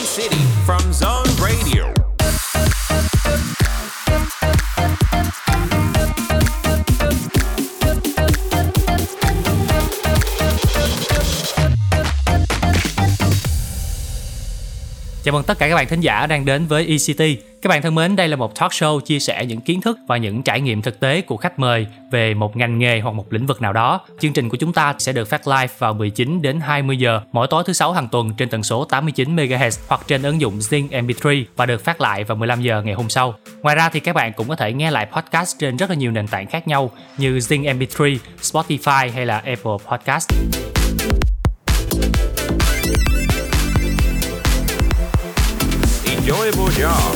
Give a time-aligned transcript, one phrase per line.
[0.00, 1.97] City from Zone Radio.
[15.28, 17.42] Chào mừng tất cả các bạn thính giả đang đến với ECT.
[17.62, 20.16] Các bạn thân mến, đây là một talk show chia sẻ những kiến thức và
[20.16, 23.46] những trải nghiệm thực tế của khách mời về một ngành nghề hoặc một lĩnh
[23.46, 24.00] vực nào đó.
[24.20, 27.46] Chương trình của chúng ta sẽ được phát live vào 19 đến 20 giờ mỗi
[27.50, 30.88] tối thứ sáu hàng tuần trên tần số 89 MHz hoặc trên ứng dụng Zing
[30.88, 33.34] MP3 và được phát lại vào 15 giờ ngày hôm sau.
[33.62, 36.10] Ngoài ra thì các bạn cũng có thể nghe lại podcast trên rất là nhiều
[36.10, 40.32] nền tảng khác nhau như Zing MP3, Spotify hay là Apple Podcast.
[46.28, 47.14] Enjoyable job.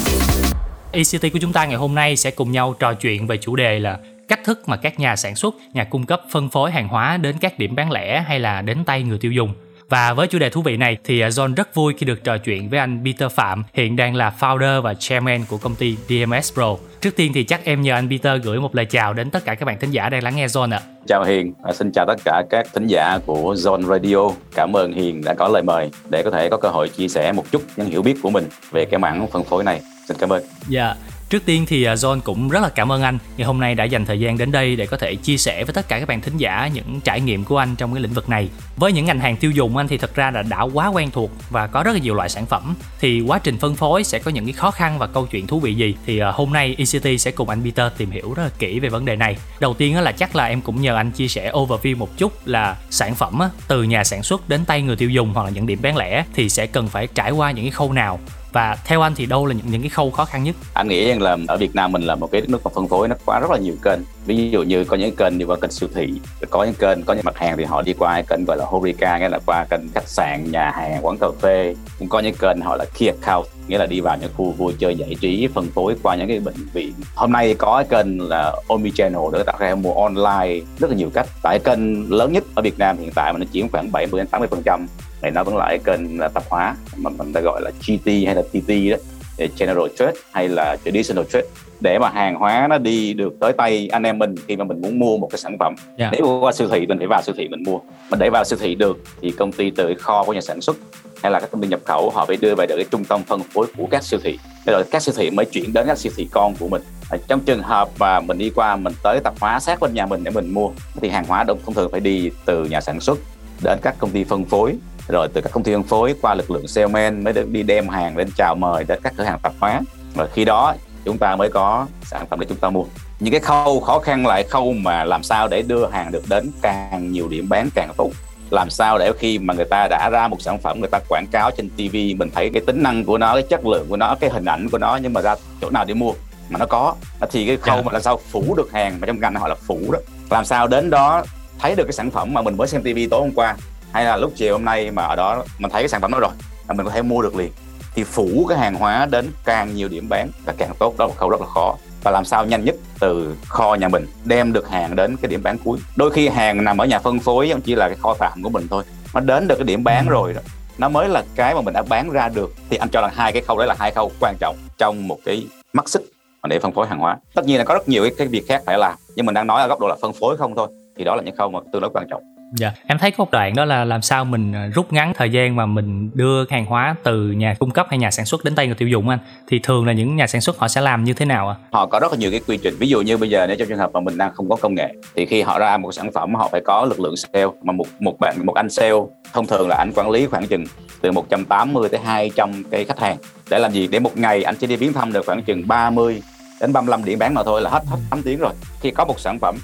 [0.93, 3.79] ECT của chúng ta ngày hôm nay sẽ cùng nhau trò chuyện về chủ đề
[3.79, 3.99] là
[4.29, 7.37] cách thức mà các nhà sản xuất, nhà cung cấp phân phối hàng hóa đến
[7.41, 9.55] các điểm bán lẻ hay là đến tay người tiêu dùng.
[9.93, 12.39] Và với chủ đề thú vị này thì à, John rất vui khi được trò
[12.39, 16.53] chuyện với anh Peter Phạm, hiện đang là founder và chairman của công ty DMS
[16.55, 16.77] Pro.
[17.01, 19.55] Trước tiên thì chắc em nhờ anh Peter gửi một lời chào đến tất cả
[19.55, 20.81] các bạn thính giả đang lắng nghe John ạ.
[21.07, 24.31] Chào Hiền, à, xin chào tất cả các thính giả của Zone Radio.
[24.55, 27.33] Cảm ơn Hiền đã có lời mời để có thể có cơ hội chia sẻ
[27.33, 29.81] một chút những hiểu biết của mình về cái mảng phân phối này.
[30.09, 30.43] Xin cảm ơn.
[30.69, 30.95] Dạ,
[31.33, 33.85] Trước tiên thì à, John cũng rất là cảm ơn anh ngày hôm nay đã
[33.85, 36.21] dành thời gian đến đây để có thể chia sẻ với tất cả các bạn
[36.21, 38.49] thính giả những trải nghiệm của anh trong cái lĩnh vực này.
[38.77, 41.31] Với những ngành hàng tiêu dùng, anh thì thật ra là đã quá quen thuộc
[41.51, 42.75] và có rất là nhiều loại sản phẩm.
[43.01, 45.61] Thì quá trình phân phối sẽ có những cái khó khăn và câu chuyện thú
[45.61, 48.51] vị gì thì à, hôm nay ECT sẽ cùng anh Peter tìm hiểu rất là
[48.59, 49.37] kỹ về vấn đề này.
[49.61, 52.77] Đầu tiên là chắc là em cũng nhờ anh chia sẻ overview một chút là
[52.91, 55.79] sản phẩm từ nhà sản xuất đến tay người tiêu dùng hoặc là những điểm
[55.83, 58.21] bán lẻ thì sẽ cần phải trải qua những cái khâu nào
[58.53, 61.09] và theo anh thì đâu là những những cái khâu khó khăn nhất Anh nghĩ
[61.09, 63.41] rằng là ở Việt Nam mình là một cái nước mà phân phối nó quá
[63.41, 64.01] rất là nhiều kênh.
[64.27, 66.13] Ví dụ như có những kênh đi qua kênh siêu thị,
[66.51, 69.19] có những kênh có những mặt hàng thì họ đi qua kênh gọi là Horeca,
[69.19, 71.75] nghĩa là qua kênh khách sạn, nhà hàng, quán cà phê.
[71.99, 74.75] Cũng có những kênh họ là key account, nghĩa là đi vào những khu vui
[74.79, 76.93] chơi giải trí phân phối qua những cái bệnh viện.
[77.15, 81.11] Hôm nay có cái kênh là omnichannel để tạo ra mua online rất là nhiều
[81.15, 81.27] cách.
[81.43, 84.27] Tại kênh lớn nhất ở Việt Nam hiện tại mà nó chiếm khoảng 70 đến
[84.27, 84.87] 80 phần trăm
[85.23, 88.35] này nó vẫn là cái kênh tạp hóa mà mình ta gọi là GT hay
[88.35, 88.97] là TT đó
[89.39, 91.47] để General Trade hay là Traditional Trade.
[91.81, 94.81] Để mà hàng hóa nó đi được tới tay anh em mình khi mà mình
[94.81, 96.13] muốn mua một cái sản phẩm Yeah.
[96.13, 97.79] nếu qua siêu thị mình phải vào siêu thị mình mua.
[98.11, 100.61] Mình để vào siêu thị được thì công ty từ cái kho của nhà sản
[100.61, 100.77] xuất
[101.23, 103.23] hay là các công ty nhập khẩu họ phải đưa về được cái trung tâm
[103.23, 104.39] phân phối của các siêu thị.
[104.67, 106.83] Thế rồi các siêu thị mới chuyển đến các siêu thị con của mình.
[107.29, 110.25] Trong trường hợp mà mình đi qua mình tới tạp hóa sát bên nhà mình
[110.25, 113.19] để mình mua thì hàng hóa đông thông thường phải đi từ nhà sản xuất
[113.65, 114.75] đến các công ty phân phối
[115.09, 117.89] rồi từ các công ty phân phối qua lực lượng salesman mới được đi đem
[117.89, 119.81] hàng đến chào mời đến các cửa hàng tạp hóa.
[120.15, 120.75] Và khi đó
[121.05, 122.85] chúng ta mới có sản phẩm để chúng ta mua.
[123.21, 126.51] Những cái khâu khó khăn lại khâu mà làm sao để đưa hàng được đến
[126.63, 128.11] càng nhiều điểm bán càng tốt.
[128.51, 131.27] Làm sao để khi mà người ta đã ra một sản phẩm người ta quảng
[131.33, 134.15] cáo trên TV mình thấy cái tính năng của nó cái chất lượng của nó
[134.21, 136.13] cái hình ảnh của nó nhưng mà ra chỗ nào để mua
[136.49, 136.95] mà nó có.
[137.31, 137.83] Thì cái khâu Dạ.
[137.83, 139.99] mà làm sao phủ được hàng mà trong ngành họ là phủ đó.
[140.31, 141.25] Làm sao đến đó
[141.59, 143.57] thấy được cái sản phẩm mà mình mới xem TV tối hôm qua
[143.93, 146.19] hay là lúc chiều hôm nay mà ở đó mình thấy cái sản phẩm đó
[146.21, 146.31] rồi
[146.69, 147.53] là mình có thể mua được liền.
[147.95, 151.09] Thì phủ cái hàng hóa đến càng nhiều điểm bán và càng tốt đó là
[151.09, 151.77] một khâu rất là khó.
[152.03, 155.43] Và làm sao nhanh nhất từ kho nhà mình đem được hàng đến cái điểm
[155.43, 155.79] bán cuối.
[155.97, 158.51] Đôi khi hàng nằm ở nhà phân phối không chỉ là cái kho tạm của
[158.51, 158.85] mình thôi.
[159.15, 160.41] Nó đến được cái điểm bán rồi đó
[160.79, 162.55] nó mới là cái mà mình đã bán ra được.
[162.71, 165.19] Thì anh cho là hai cái khâu đấy là hai khâu quan trọng trong một
[165.25, 166.03] cái mắt xích
[166.49, 167.17] để phân phối hàng hóa.
[167.35, 169.47] Tất nhiên là có rất nhiều cái, cái việc khác phải làm nhưng mình đang
[169.47, 171.61] nói ở góc độ là phân phối không thôi thì đó là những khâu mà
[171.73, 172.23] tương đối quan trọng
[172.55, 175.31] Dạ, em thấy có một đoạn đó là làm sao mình à, rút ngắn thời
[175.31, 178.55] gian mà mình đưa hàng hóa từ nhà cung cấp hay nhà sản xuất đến
[178.55, 179.19] tay người tiêu dùng anh.
[179.47, 181.55] Thì thường là những nhà sản xuất họ sẽ làm như thế nào ạ?
[181.73, 182.75] họ có rất là nhiều cái quy trình.
[182.79, 184.75] Ví dụ như bây giờ nếu trong trường hợp mà mình đang không có công
[184.75, 187.47] nghệ thì khi họ ra một sản phẩm họ phải có lực lượng sale.
[187.63, 188.95] Mà một một bạn một anh sale
[189.33, 190.65] thông thường là anh quản lý khoảng chừng
[191.01, 193.17] từ 180 tới 200 cái khách hàng.
[193.51, 193.87] Để làm gì?
[193.87, 196.23] Để một ngày anh chỉ đi viếng thăm được khoảng chừng 30
[196.61, 198.53] đến 35 điểm bán mà thôi là hết hết 8 tiếng rồi.
[198.81, 199.57] Khi có một sản phẩm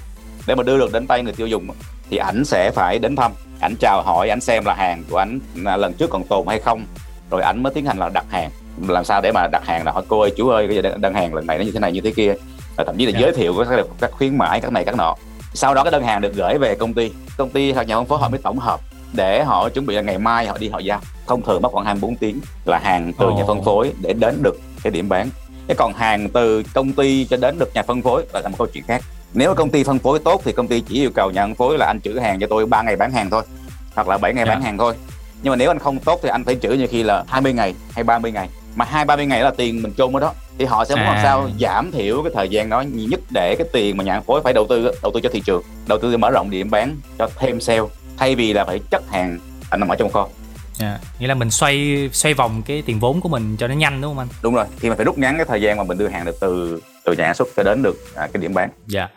[0.47, 1.67] để mà đưa được đến tay người tiêu dùng
[2.09, 3.31] thì ảnh sẽ phải đến thăm.
[3.59, 6.59] Ảnh chào hỏi ảnh xem là hàng của ảnh là lần trước còn tồn hay
[6.59, 6.85] không.
[7.31, 8.49] Rồi ảnh mới tiến hành là đặt hàng.
[8.87, 11.13] Làm sao để mà đặt hàng là hỏi cô ơi chú ơi bây giờ đơn
[11.13, 12.33] hàng lần này nó như thế này như thế kia.
[12.77, 13.19] Và thậm chí là Dạ.
[13.19, 15.15] giới thiệu các, các khuyến mãi các này các nọ.
[15.53, 17.11] Sau đó cái đơn hàng được gửi về công ty.
[17.37, 18.79] Công ty hoặc nhà phân phối họ mới tổng hợp
[19.13, 20.99] để họ chuẩn bị là ngày mai họ đi họ giao.
[21.27, 23.31] Thông thường mất khoảng 24 tiếng là hàng từ Ồ.
[23.31, 25.29] nhà phân phối để đến được cái điểm bán.
[25.67, 28.67] Thế còn hàng từ công ty cho đến được nhà phân phối là một câu
[28.73, 29.01] chuyện khác
[29.33, 31.77] nếu công ty phân phối tốt thì công ty chỉ yêu cầu nhà phân phối
[31.77, 33.43] là anh trữ hàng cho tôi 3 ngày bán hàng thôi
[33.95, 34.53] hoặc là 7 ngày Dạ.
[34.53, 34.93] bán hàng thôi
[35.43, 37.75] nhưng mà nếu anh không tốt thì anh phải trữ như khi là 20 ngày
[37.91, 40.65] hay 30 ngày mà hai ba mươi ngày là tiền mình chôn ở đó thì
[40.65, 41.23] họ sẽ muốn làm À.
[41.23, 44.23] sao giảm thiểu cái thời gian đó nhiều nhất để cái tiền mà nhà phân
[44.25, 46.97] phối phải đầu tư đầu tư cho thị trường đầu tư mở rộng điểm bán
[47.19, 47.81] cho thêm sale
[48.17, 49.39] thay vì là phải chất hàng
[49.69, 50.27] anh nằm ở trong kho
[50.79, 51.01] yeah.
[51.19, 54.11] nghĩa là mình xoay xoay vòng cái tiền vốn của mình cho nó nhanh đúng
[54.11, 56.07] không anh đúng rồi khi mà phải rút ngắn cái thời gian mà mình đưa
[56.07, 58.99] hàng được từ từ nhà sản xuất cho đến được à, cái điểm bán dạ
[58.99, 59.11] yeah.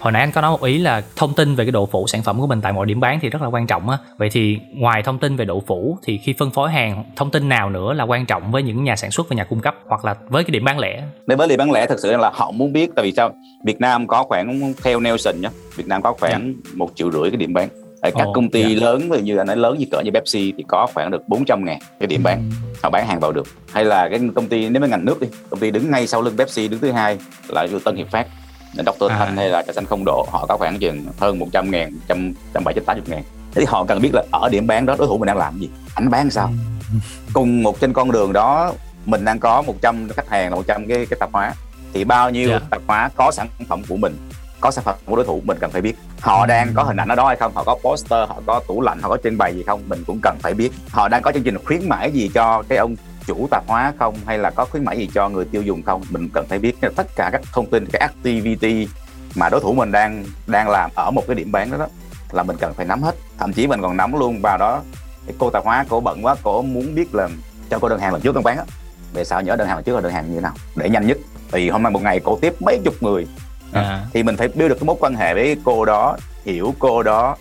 [0.00, 2.22] hồi nãy anh có nói một ý là thông tin về cái độ phủ sản
[2.22, 4.58] phẩm của mình tại mọi điểm bán thì rất là quan trọng á vậy thì
[4.72, 7.92] ngoài thông tin về độ phủ thì khi phân phối hàng thông tin nào nữa
[7.92, 10.44] là quan trọng với những nhà sản xuất và nhà cung cấp hoặc là với
[10.44, 12.90] cái điểm bán lẻ nếu với điểm bán lẻ thực sự là họ muốn biết
[12.96, 13.32] tại vì sao
[13.64, 16.56] Việt Nam có khoảng theo Nelson nhé Việt Nam có khoảng yeah.
[16.64, 16.72] Dạ.
[16.74, 17.68] một triệu rưỡi cái điểm bán
[18.02, 18.76] các oh, công ty yeah.
[18.80, 18.86] Dạ.
[18.86, 21.78] lớn như anh nói lớn như cỡ như Pepsi thì có khoảng được 400 ngàn
[22.00, 22.52] cái điểm bán mm.
[22.82, 25.28] họ bán hàng vào được hay là cái công ty nếu mà ngành nước đi
[25.50, 27.18] công ty đứng ngay sau lưng Pepsi đứng thứ hai
[27.48, 28.26] là Tân Hiệp Phát
[28.74, 29.10] Dr.
[29.10, 29.16] À.
[29.18, 32.34] Thanh hay là trà xanh không độ họ có khoảng chừng hơn 100 ngàn, 100,
[32.64, 33.22] 180 ngàn
[33.54, 35.58] thế thì họ cần biết là ở điểm bán đó đối thủ mình đang làm
[35.58, 36.52] gì ảnh bán sao
[36.92, 36.98] ừ.
[37.32, 38.72] cùng một trên con đường đó
[39.06, 41.54] mình đang có 100 khách hàng là 100 cái cái tạp hóa
[41.92, 42.62] thì bao nhiêu yeah.
[42.62, 42.68] Dạ.
[42.70, 44.16] tạp hóa có sản phẩm của mình
[44.60, 45.96] có sản phẩm của đối thủ mình cần phải biết.
[46.20, 47.52] Họ đang có hình ảnh ở đó hay không?
[47.54, 49.82] Họ có poster họ có tủ lạnh họ có trưng bày gì không?
[49.88, 50.72] Mình cũng cần phải biết.
[50.88, 52.96] Họ đang có chương trình khuyến mãi gì cho cái ông
[53.26, 54.14] chủ tạp hóa không?
[54.26, 56.02] Hay là có khuyến mãi gì cho người tiêu dùng không?
[56.10, 56.76] Mình cần phải biết.
[56.96, 58.88] Tất cả các thông tin cái activity
[59.34, 61.86] mà đối thủ mình đang đang làm ở một cái điểm bán đó, đó
[62.32, 63.14] là mình cần phải nắm hết.
[63.38, 64.82] Thậm chí mình còn nắm luôn vào đó
[65.26, 67.28] cái cô tạp hóa cổ bận quá cổ muốn biết là
[67.70, 68.64] cho cô đơn hàng lần trước con bán á.
[69.12, 70.52] Về sao nhớ đơn hàng lần trước là đơn hàng như thế nào?
[70.76, 71.18] Để nhanh nhất.
[71.52, 73.26] Thì hôm nay một ngày cổ tiếp mấy chục người
[73.72, 73.82] À.
[73.82, 74.06] à.
[74.12, 77.36] thì mình phải build được cái mối quan hệ với cô đó hiểu cô đó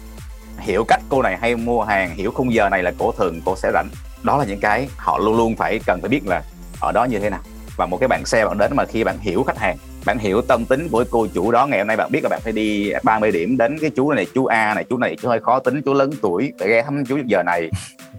[0.60, 3.56] hiểu cách cô này hay mua hàng hiểu khung giờ này là cổ thường cô
[3.56, 3.90] sẽ rảnh.
[4.24, 6.44] Đó là những cái họ luôn luôn phải cần phải biết là
[6.80, 7.40] ở đó như thế nào.
[7.78, 10.42] Và một cái bạn xe bạn đến mà khi bạn hiểu khách hàng bạn hiểu
[10.42, 12.92] tâm tính của cô chủ đó ngày hôm nay bạn biết là bạn phải đi
[13.04, 15.82] 30 điểm đến cái chú này chú A này chú này chú hơi khó tính
[15.82, 17.70] chú lớn tuổi phải ghé thăm chú giờ này.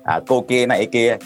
[0.04, 1.16] À, cô kia này kia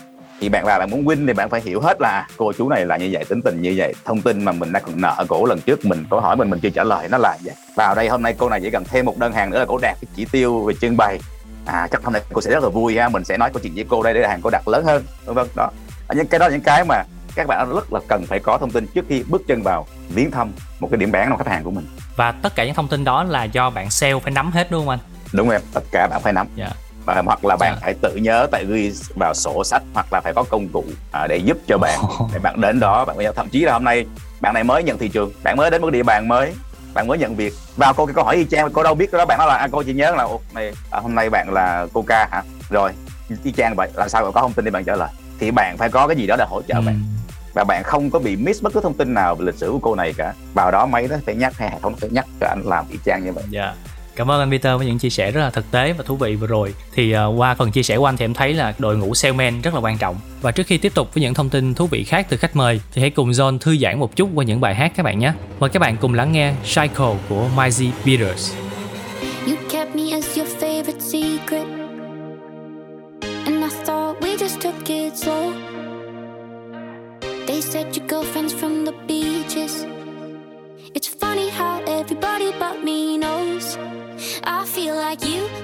[0.43, 2.87] thì bạn vào bạn muốn win thì bạn phải hiểu hết là cô chú này
[2.87, 5.47] là như vậy tính tình như vậy thông tin mà mình đã còn nợ cổ
[5.47, 7.55] lần trước mình có hỏi mình mình chưa trả lời nó là vậy.
[7.77, 9.79] Vào đây hôm nay cô này chỉ cần thêm một đơn hàng nữa là cổ
[9.83, 11.19] đạt cái chỉ tiêu về trưng bày.
[11.67, 13.75] À chắc hôm nay cô sẽ rất là vui ha mình sẽ nói câu chuyện
[13.75, 15.71] với cô đây để hàng cô đặt lớn hơn vân vân đó.
[16.15, 17.03] Những cái đó những cái mà
[17.35, 20.31] các bạn rất là cần phải có thông tin trước khi bước chân vào viếng
[20.31, 21.87] thăm một cái điểm bán của khách hàng của mình.
[22.17, 24.81] Và tất cả những thông tin đó là do bạn sale phải nắm hết đúng
[24.81, 24.99] không anh?
[25.33, 26.47] Đúng em tất cả bạn phải nắm.
[26.57, 26.73] Yeah.
[27.07, 27.15] Dạ.
[27.15, 27.73] và hoặc là bạn.
[27.73, 27.81] Dạ.
[27.83, 31.27] phải tự nhớ tại ghi vào sổ sách hoặc là phải có công cụ à,
[31.27, 32.01] để giúp cho bạn
[32.33, 34.07] để bạn đến đó bạn thậm chí là hôm nay
[34.41, 36.53] bạn này mới nhận thị trường bạn mới đến một địa bàn mới
[36.95, 39.25] bạn mới nhận việc vào cô cái câu hỏi y chang cô đâu biết đó
[39.27, 42.05] bạn nói là à, cô chỉ nhớ là này à, hôm nay bạn là cô
[42.07, 42.93] ca hả rồi
[43.45, 45.09] y chang vậy là sao có thông tin để bạn trả lời
[45.39, 46.83] thì bạn phải có cái gì đó để hỗ trợ ừ.
[46.87, 47.01] bạn
[47.55, 49.79] và bạn không có bị miss bất cứ thông tin nào về lịch sử của
[49.83, 52.47] cô này cả vào đó máy đó phải nhắc hay hệ thống phải nhắc cho
[52.47, 53.75] anh làm y chang như vậy yeah.
[54.17, 56.35] Cảm ơn anh Peter với những chia sẻ rất là thực tế và thú vị
[56.35, 56.75] vừa rồi.
[56.95, 59.61] Thì uh, qua phần chia sẻ của anh thì em thấy là đội ngũ salesman
[59.61, 60.17] rất là quan trọng.
[60.41, 62.81] Và trước khi tiếp tục với những thông tin thú vị khác từ khách mời
[62.93, 65.33] thì hãy cùng John thư giãn một chút qua những bài hát các bạn nhé.
[65.61, 68.55] Mời các bạn cùng lắng nghe Cycle của Miley Peters.
[69.47, 71.67] You kept me as your favorite secret
[73.47, 75.53] And I thought we just took it slow
[77.47, 80.02] They said your girlfriend's from the beaches
[85.13, 85.62] like you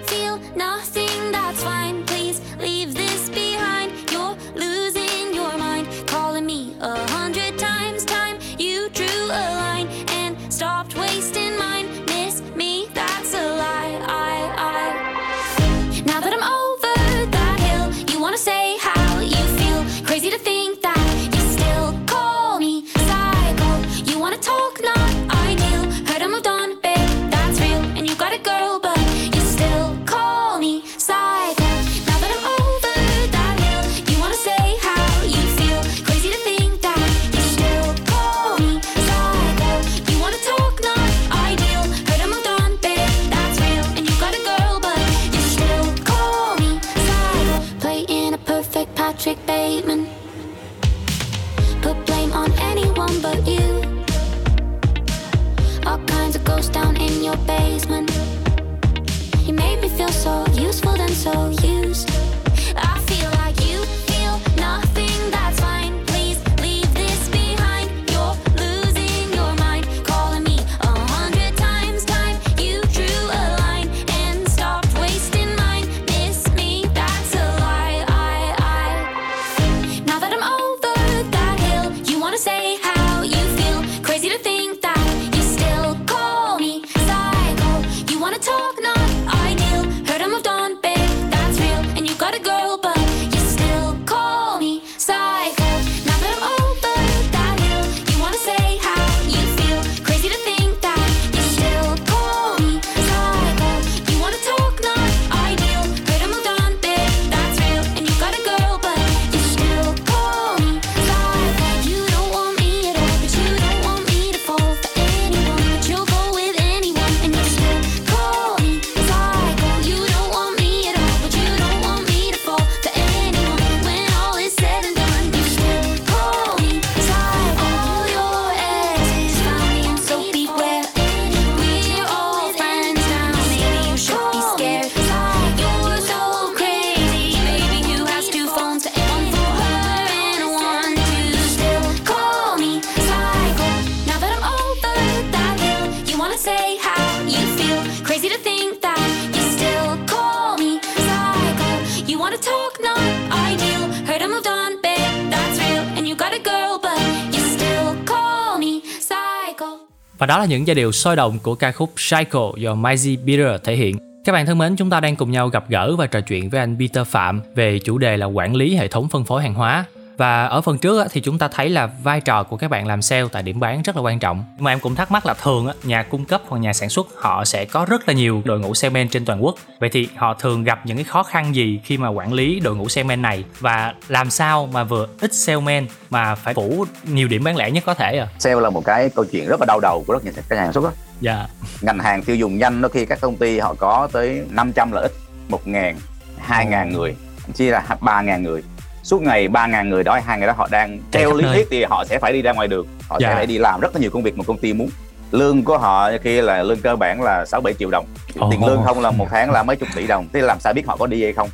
[160.39, 163.77] đó là những giai điệu sôi động của ca khúc Psycho do Maisie Peter thể
[163.77, 163.97] hiện.
[164.25, 166.61] Các bạn thân mến, chúng ta đang cùng nhau gặp gỡ và trò chuyện với
[166.61, 169.85] anh Peter Phạm về chủ đề là quản lý hệ thống phân phối hàng hóa.
[170.19, 173.03] Và ở phần trước thì chúng ta thấy là vai trò của các bạn làm
[173.03, 174.45] sale tại điểm bán rất là quan trọng.
[174.57, 177.07] Nhưng mà em cũng thắc mắc là thường nhà cung cấp hoặc nhà sản xuất
[177.17, 179.55] họ sẽ có rất là nhiều đội ngũ salesman trên toàn quốc.
[179.81, 182.77] Vậy thì họ thường gặp những cái khó khăn gì khi mà quản lý đội
[182.77, 187.45] ngũ salesman này và làm sao mà vừa ít salesman mà phải phủ nhiều điểm
[187.45, 188.29] bán lẻ nhất có thể à?
[188.39, 190.65] Sale là một cái câu chuyện rất là đau đầu của rất nhiều các nhà
[190.65, 190.91] sản xuất đó.
[191.21, 191.47] Dạ.
[191.81, 195.01] Ngành hàng tiêu dùng nhanh đôi khi các công ty họ có tới 500 là
[195.01, 195.13] ít,
[195.49, 195.97] 1 ngàn,
[196.39, 197.17] 2 ngàn người,
[197.55, 198.63] chia là 3 ngàn người
[199.09, 201.85] suốt ngày ba ngàn người đó hai ngày đó họ đang theo lý thuyết thì
[201.85, 202.87] họ sẽ phải đi ra ngoài đường.
[203.09, 203.29] Họ dạ.
[203.29, 204.89] sẽ phải đi làm rất là nhiều công việc mà công ty muốn.
[205.31, 208.07] Lương của họ khi là lương cơ bản là sáu bảy triệu đồng.
[208.41, 208.51] Oh.
[208.51, 210.29] tiền lương không là một tháng là mấy chục tỷ đồng.
[210.33, 211.49] Thế làm sao biết họ có đi hay không?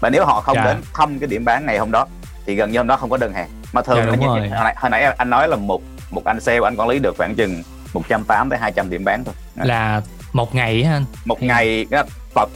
[0.00, 0.64] Và nếu họ không dạ.
[0.64, 2.06] đến thăm cái điểm bán ngày hôm đó
[2.46, 3.48] thì gần như hôm đó không có đơn hàng.
[3.72, 6.40] Mà thường dạ, là như, hồi, nãy, hồi nãy anh nói là một một anh
[6.40, 7.62] sale anh quản lý được khoảng chừng
[7.94, 9.34] 180 tới 200 điểm bán thôi.
[9.56, 10.00] Là
[10.32, 11.04] một ngày hả anh?
[11.24, 11.86] Một ngày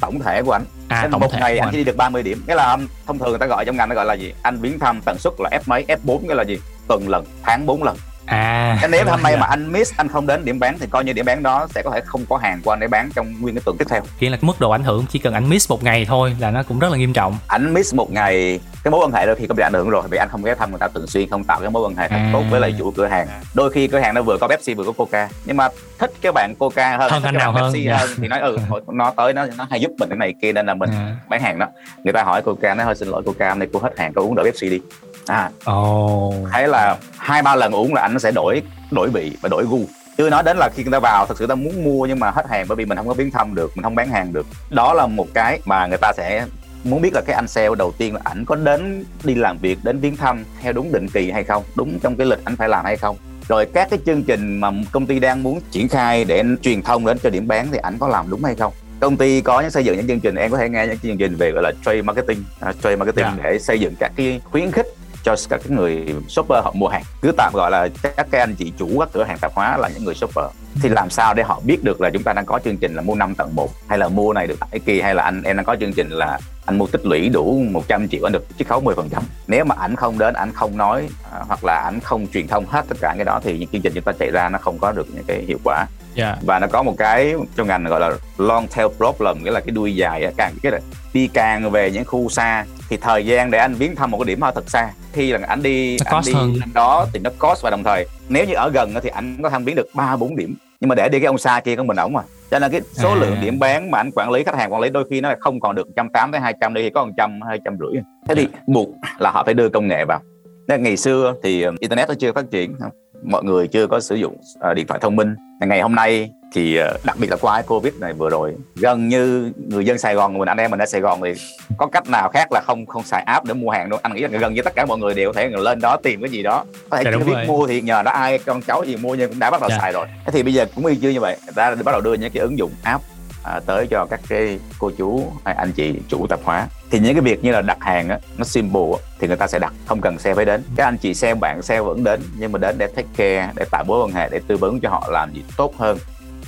[0.00, 0.64] tổng thể của anh.
[0.88, 2.44] À, tổng một ngày anh chỉ đi được 30 điểm.
[2.46, 4.34] Cái là thông thường người ta gọi trong ngành nó gọi là gì?
[4.42, 6.58] Anh biến thăm tần suất là f mấy f 4 cái là gì?
[6.88, 7.96] Tuần lần tháng 4 lần
[8.30, 11.04] à cái nếu hôm nay mà anh miss anh không đến điểm bán thì coi
[11.04, 13.40] như điểm bán đó sẽ có thể không có hàng của anh để bán trong
[13.40, 14.02] nguyên cái tuần tiếp theo.
[14.20, 16.62] Nghĩa là mức độ ảnh hưởng chỉ cần anh miss một ngày thôi là nó
[16.62, 17.38] cũng rất là nghiêm trọng.
[17.46, 20.02] Anh miss một ngày cái mối quan hệ đôi khi có bị ảnh hưởng rồi
[20.10, 22.06] vì anh không ghé thăm người ta thường xuyên không tạo cái mối quan hệ
[22.06, 22.30] à.
[22.32, 23.28] tốt với lại chủ cửa hàng.
[23.54, 25.68] Đôi khi cửa hàng nó vừa có Pepsi vừa có Coca nhưng mà
[25.99, 28.58] thích cái bạn Coca hơn hơn thích nào hơn, Pepsi hơn thì nói ừ
[28.92, 31.16] nó tới nó nó hay giúp mình cái này kia nên là mình à.
[31.28, 31.66] bán hàng đó.
[32.04, 34.34] Người ta hỏi Coca nó hơi xin lỗi Coca này cô hết hàng cô uống
[34.34, 34.80] đỡ Pepsi đi
[35.26, 36.34] à oh.
[36.52, 39.64] thấy là hai ba lần uống là anh nó sẽ đổi đổi vị và đổi
[39.64, 39.80] gu
[40.18, 42.30] chưa nói đến là khi người ta vào thật sự ta muốn mua nhưng mà
[42.30, 44.46] hết hàng bởi vì mình không có biến thăm được mình không bán hàng được
[44.70, 46.46] đó là một cái mà người ta sẽ
[46.84, 49.78] muốn biết là cái anh sale đầu tiên là ảnh có đến đi làm việc
[49.82, 52.68] đến viếng thăm theo đúng định kỳ hay không đúng trong cái lịch ảnh phải
[52.68, 53.16] làm hay không
[53.48, 57.06] rồi các cái chương trình mà công ty đang muốn triển khai để truyền thông
[57.06, 59.70] đến cho điểm bán thì ảnh có làm đúng hay không công ty có những
[59.70, 61.72] xây dựng những chương trình em có thể nghe những chương trình về gọi là
[61.84, 63.36] trade marketing uh, trade marketing yeah.
[63.36, 63.42] Dạ.
[63.50, 64.86] để xây dựng các cái khuyến khích
[65.22, 67.02] cho các cái người shopper họ mua hàng.
[67.22, 69.88] Cứ tạm gọi là các cái anh chị chủ các cửa hàng tạp hóa là
[69.88, 70.44] những người shopper.
[70.82, 73.02] Thì làm sao để họ biết được là chúng ta đang có chương trình là
[73.02, 75.56] mua năm tặng một, hay là mua này được tặng kỳ hay là anh em
[75.56, 78.68] đang có chương trình là anh mua tích lũy đủ 100 triệu anh được chiết
[78.68, 81.82] khấu 10 phần trăm nếu mà ảnh không đến ảnh không nói à, hoặc là
[81.84, 84.12] ảnh không truyền thông hết tất cả cái đó thì những chương trình chúng ta
[84.12, 85.86] chạy ra nó không có được những cái hiệu quả
[86.16, 86.38] yeah.
[86.42, 89.70] và nó có một cái trong ngành gọi là long tail problem nghĩa là cái
[89.70, 90.80] đuôi dài càng cái này
[91.12, 94.24] đi càng về những khu xa thì thời gian để anh viếng thăm một cái
[94.24, 96.54] điểm thật xa khi là anh đi nó anh đi hơn.
[96.74, 99.64] đó thì nó cost và đồng thời nếu như ở gần thì anh có thăm
[99.64, 101.96] viếng được ba bốn điểm nhưng mà để đi cái ông xa kia của mình
[101.96, 102.22] ổng mà.
[102.50, 103.14] Cho nên cái số à.
[103.14, 105.60] lượng điểm bán mà anh quản lý khách hàng quản lý đôi khi nó không
[105.60, 108.02] còn được 180 tới 200 đi thì có 100 200 rưỡi.
[108.28, 110.20] Thế thì buộc là họ phải đưa công nghệ vào.
[110.68, 112.76] Nên ngày xưa thì um, internet nó chưa phát triển
[113.22, 114.36] mọi người chưa có sử dụng
[114.70, 115.36] uh, điện thoại thông minh.
[115.60, 119.08] Ngày hôm nay thì ờ, đặc biệt là qua cái covid này vừa rồi gần
[119.08, 121.32] như người dân sài gòn mình anh em mình ở sài gòn thì
[121.76, 124.00] có cách nào khác là không không xài app để mua hàng đâu.
[124.02, 126.20] Anh nghĩ là gần như tất cả mọi người đều có thể lên đó tìm
[126.20, 126.64] cái gì đó.
[126.90, 127.46] Có thể dạ, chưa biết rồi.
[127.46, 129.78] mua thì nhờ đó ai con cháu gì mua nhưng cũng đã bắt đầu dạ.
[129.78, 130.06] xài rồi.
[130.26, 132.40] Thế thì bây giờ cũng y chưa như vậy ta bắt đầu đưa những cái
[132.40, 133.04] ứng dụng app
[133.44, 137.14] à, tới cho các cái cô chú hay anh chị chủ tạp hóa thì những
[137.14, 138.82] cái việc như là đặt hàng á nó simple
[139.20, 140.62] thì người ta sẽ đặt không cần xe phải đến.
[140.76, 143.64] Các anh chị xe bạn xe vẫn đến nhưng mà đến để take care để
[143.70, 145.99] tạo mối quan hệ để tư vấn cho họ làm gì tốt hơn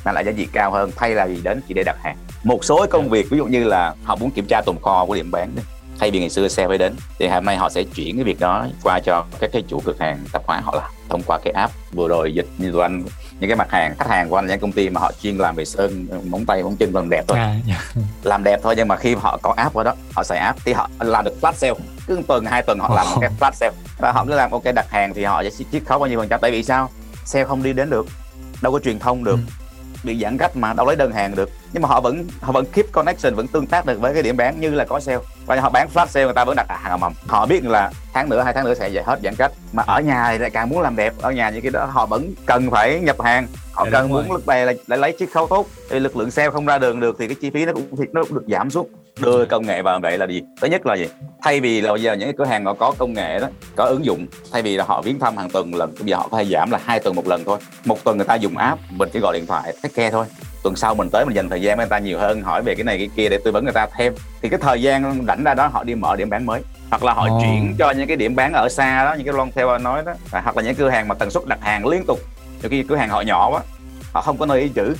[0.05, 2.17] mang lại giá trị cao hơn thay là gì đến chỉ để đặt hàng.
[2.45, 5.15] Một số công việc ví dụ như là họ muốn kiểm tra tồn kho của
[5.15, 5.65] điểm bán đấy
[5.99, 8.41] thay vì ngày xưa xe phải đến thì hôm nay họ sẽ chuyển cái việc
[8.41, 11.53] đó qua cho các cái chủ cửa hàng tạp hóa họ làm thông qua cái
[11.53, 11.73] app.
[11.93, 13.05] Vừa rồi dịch như tụi anh
[13.41, 15.57] những cái mặt hàng khách hàng của anh những công ty mà họ chuyên làm
[15.57, 17.39] về sơn móng tay móng chân làm đẹp thôi.
[17.39, 17.81] À, yeah.
[17.95, 18.03] Dạ.
[18.23, 20.73] làm đẹp thôi nhưng mà khi họ có app vào đó họ xài app thì
[20.73, 21.75] họ làm được flash sale.
[22.07, 23.73] Cứ tuần hai tuần họ làm một cái flash sale.
[23.99, 26.29] Và họ cứ làm ok đặt hàng thì họ sẽ chiết khấu bao nhiêu phần
[26.29, 26.41] trăm.
[26.41, 26.91] Tại vì sao?
[27.25, 28.07] Sale không đi đến được
[28.62, 29.37] đâu có truyền thông được.
[29.37, 29.62] Ừ
[30.05, 31.51] bị giãn cách mà đâu lấy đơn hàng được.
[31.73, 34.37] Nhưng mà họ vẫn họ vẫn keep connection vẫn tương tác được với cái điểm
[34.37, 35.19] bán như là có sale.
[35.47, 37.13] Và họ bán flash sale người ta vẫn đặt hàng ầm ầm.
[37.27, 39.53] Họ biết là tháng nữa hai tháng nữa sẽ về hết giãn cách.
[39.73, 41.15] Mà ở nhà thì lại càng muốn làm đẹp.
[41.21, 43.47] Ở nhà như cái đó họ vẫn cần phải nhập hàng.
[43.73, 45.67] Họ dạ, cần muốn lúc này là để lấy chiếc khấu tốt.
[45.91, 48.25] Thì lực lượng sale không ra đường được thì cái chi phí nó cũng nó
[48.25, 48.89] cũng được giảm xuống
[49.21, 50.42] đưa công nghệ vào vậy là gì?
[50.61, 51.07] Thứ nhất là gì?
[51.42, 53.85] Thay vì là bây giờ những cái cửa hàng họ có công nghệ đó có
[53.85, 56.38] ứng dụng thay vì là họ viếng thăm hàng tuần lần bây giờ họ có
[56.38, 57.59] thể giảm là hai tuần một lần thôi.
[57.85, 60.26] Một tuần người ta dùng app mình chỉ gọi điện thoại take care thôi.
[60.62, 62.75] Tuần sau mình tới mình dành thời gian với người ta nhiều hơn hỏi về
[62.75, 64.14] cái này cái kia để tư vấn người ta thêm.
[64.42, 66.62] Thì cái thời gian rảnh ra đó họ đi mở điểm bán mới.
[66.90, 67.42] Hoặc là họ oh.
[67.42, 70.12] chuyển cho những cái điểm bán ở xa đó những cái long theo nói đó.
[70.31, 72.21] Hoặc là những cửa hàng mà tần suất đặt hàng liên tục.
[72.62, 73.61] Nhiều khi cửa hàng họ nhỏ quá
[74.12, 74.95] họ không có nơi ý chữ cái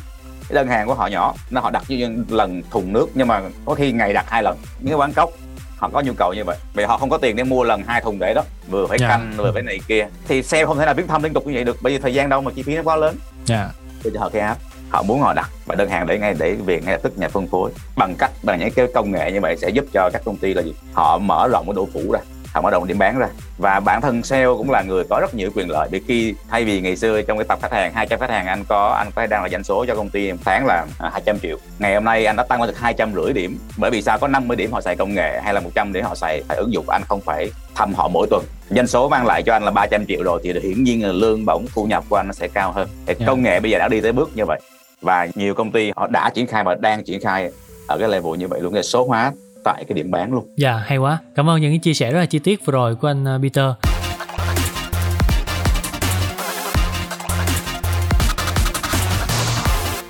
[0.53, 3.75] đơn hàng của họ nhỏ nó họ đặt như lần thùng nước nhưng mà có
[3.75, 4.59] khi ngày đặt hai lần.
[4.79, 5.31] Những cái quán cốc
[5.77, 6.57] họ có nhu cầu như vậy.
[6.75, 8.43] Vì họ không có tiền để mua lần hai thùng để đó.
[8.71, 9.09] Vừa phải Dạ.
[9.09, 10.07] canh vừa phải này kia.
[10.29, 11.77] Thì sale không thể nào viết thăm liên tục như vậy được.
[11.83, 13.17] Bởi vì thời gian đâu mà chi phí nó quá lớn.
[13.45, 13.71] Dạ.
[14.05, 16.55] Bây giờ họ cái app họ muốn họ đặt và đơn hàng để ngay để
[16.55, 17.71] về ngay lập tức nhà phân phối.
[17.97, 20.55] Bằng cách bằng những cái công nghệ như vậy sẽ giúp cho các công ty
[20.55, 20.75] là gì?
[20.93, 22.21] Họ mở rộng cái độ phủ ra
[22.53, 23.29] họ mở rộng điểm bán ra.
[23.59, 26.65] Và bản thân sale cũng là người có rất nhiều quyền lợi vì khi thay
[26.65, 29.27] vì ngày xưa trong cái tập khách hàng 200 khách hàng anh có anh có
[29.27, 31.57] đang là doanh số cho công ty một tháng là à, 200 triệu.
[31.79, 34.19] Ngày hôm nay anh đã tăng lên được 250 điểm bởi vì sao?
[34.19, 36.73] Có 50 điểm họ xài công nghệ hay là 100 điểm họ xài phải ứng
[36.73, 38.45] dụng anh không phải thăm họ mỗi tuần.
[38.71, 41.45] Doanh số mang lại cho anh là 300 triệu rồi thì hiển nhiên là lương
[41.45, 42.89] bổng thu nhập của anh nó sẽ cao hơn.
[43.07, 43.27] Thì Dạ.
[43.27, 44.61] công nghệ bây giờ đã đi tới bước như vậy
[45.01, 47.51] và nhiều công ty họ đã triển khai và đang triển khai
[47.87, 48.75] ở cái level như vậy luôn.
[48.75, 49.33] Để số hóa
[49.64, 51.19] tại cái điểm bán luôn Dạ hay quá.
[51.35, 53.92] Cảm ơn những chia sẻ rất là chi tiết vừa rồi của anh à, Peter.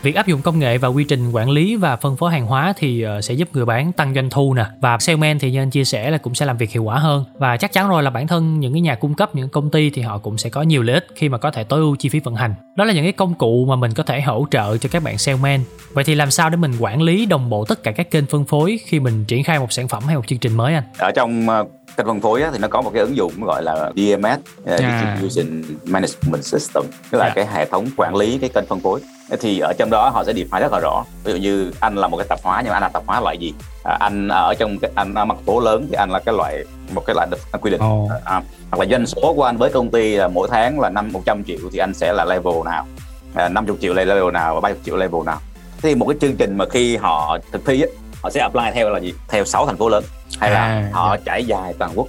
[0.02, 2.72] Việc áp dụng công nghệ và quy trình quản lý và phân phối hàng hóa
[2.76, 5.70] thì ờ, sẽ giúp người bán tăng doanh thu nè và salesman thì như anh
[5.70, 8.10] chia sẻ là cũng sẽ làm việc hiệu quả hơn và chắc chắn rồi là
[8.10, 10.62] bản thân những cái nhà cung cấp, những công ty thì họ cũng sẽ có
[10.62, 12.54] nhiều lợi ích khi mà có thể tối ưu chi phí vận hành.
[12.76, 15.18] Đó là những cái công cụ mà mình có thể hỗ trợ cho các bạn
[15.18, 15.60] salesman.
[15.92, 18.44] Vậy thì làm sao để mình quản lý đồng bộ tất cả các kênh phân
[18.44, 20.84] phối khi mình triển khai một sản phẩm hay một chương trình mới anh?
[20.98, 21.64] ở trong ờ,
[21.96, 24.38] kênh phân phối á, thì nó có một cái ứng dụng gọi là DMS
[24.74, 25.16] uh, À.
[25.20, 27.32] Distribution Management System tức là Dạ.
[27.34, 29.00] cái hệ thống quản lý cái kênh phân phối
[29.40, 32.08] thì ở trong đó họ sẽ define rất là rõ ví dụ như anh là
[32.08, 33.52] một cái tạp hóa nhưng mà anh là tạp hóa loại gì
[33.84, 36.64] à, anh ở trong cái anh ở mặt phố lớn thì anh là cái loại
[36.94, 38.08] một cái loại được quy định Ồ.
[38.24, 41.12] à, hoặc là doanh số của anh với công ty là mỗi tháng là năm
[41.12, 42.86] 100 triệu thì anh sẽ là level nào
[43.34, 45.38] à, 50 triệu là level nào và 30 triệu level nào
[45.82, 47.88] thì một cái chương trình mà khi họ thực thi á,
[48.22, 49.14] họ sẽ apply theo là gì?
[49.28, 50.04] Theo 6 thành phố lớn.
[50.40, 52.06] Hay là À, họ trải dài toàn quốc.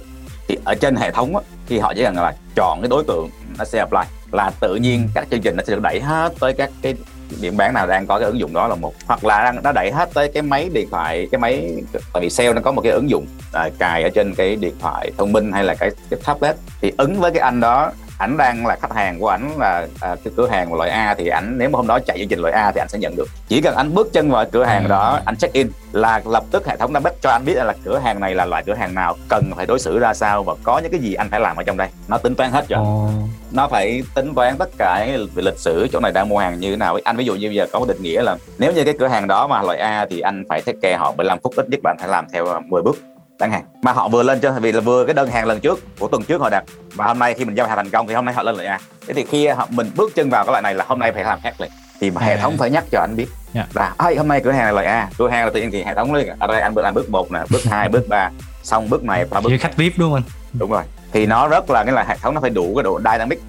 [0.48, 3.30] Thì ở trên hệ thống á, khi họ chỉ cần là chọn cái đối tượng
[3.58, 4.00] nó sẽ apply.
[4.32, 6.94] Là tự nhiên các chương trình nó sẽ được đẩy hết tới các cái
[7.40, 8.94] điểm bán nào đang có cái ứng dụng đó là một.
[9.06, 11.74] Hoặc là nó đẩy hết tới cái máy điện thoại cái máy
[12.12, 14.74] tại vì sale nó có một cái ứng dụng à, cài ở trên cái điện
[14.80, 16.56] thoại thông minh hay là cái, cái tablet.
[16.80, 20.16] Thì ứng với cái anh đó ảnh đang là khách hàng của ảnh là à,
[20.24, 22.52] cái cửa hàng loại A thì ảnh nếu mà hôm đó chạy chương trình loại
[22.54, 23.28] A thì ảnh sẽ nhận được.
[23.48, 24.88] Chỉ cần anh bước chân vào cửa hàng À.
[24.88, 27.74] đó anh check in là lập tức hệ thống đã bắt cho anh biết là
[27.84, 30.54] cửa hàng này là loại cửa hàng nào cần phải đối xử ra sao và
[30.62, 31.88] có những cái gì anh phải làm ở trong đây.
[32.08, 33.08] Nó tính toán hết Ồ.
[33.52, 36.70] nó phải tính toán tất cả về lịch sử chỗ này đang mua hàng như
[36.70, 36.98] thế nào.
[37.04, 39.26] Anh ví dụ như bây giờ có định nghĩa là nếu như cái cửa hàng
[39.26, 41.96] đó mà loại A thì anh phải take care họ 15 phút ít nhất bạn
[41.98, 42.96] phải làm theo 10 bước
[43.38, 45.80] đáng hàng mà họ vừa lên cho vì là vừa cái đơn hàng lần trước
[45.98, 48.14] của tuần trước họ đặt và hôm nay khi mình giao hàng thành công thì
[48.14, 50.52] hôm nay họ lên loại A thế thì khi họ, mình bước chân vào cái
[50.52, 51.70] loại này là hôm nay phải làm khác liền
[52.00, 52.40] thì mà hệ À.
[52.42, 53.66] thống phải nhắc cho anh biết Dạ.
[53.74, 55.82] là "Ây, hôm nay cửa hàng là loại A cửa hàng là tự nhiên thì
[55.84, 58.30] hệ thống lên ở đây anh bước làm bước một nè bước hai bước ba
[58.62, 60.58] xong bước này và bước Với khách VIP đúng không anh?
[60.58, 63.00] đúng rồi thì nó rất là cái là hệ thống nó phải đủ cái độ
[63.00, 63.40] dynamic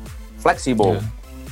[0.43, 1.01] flexible Dạ.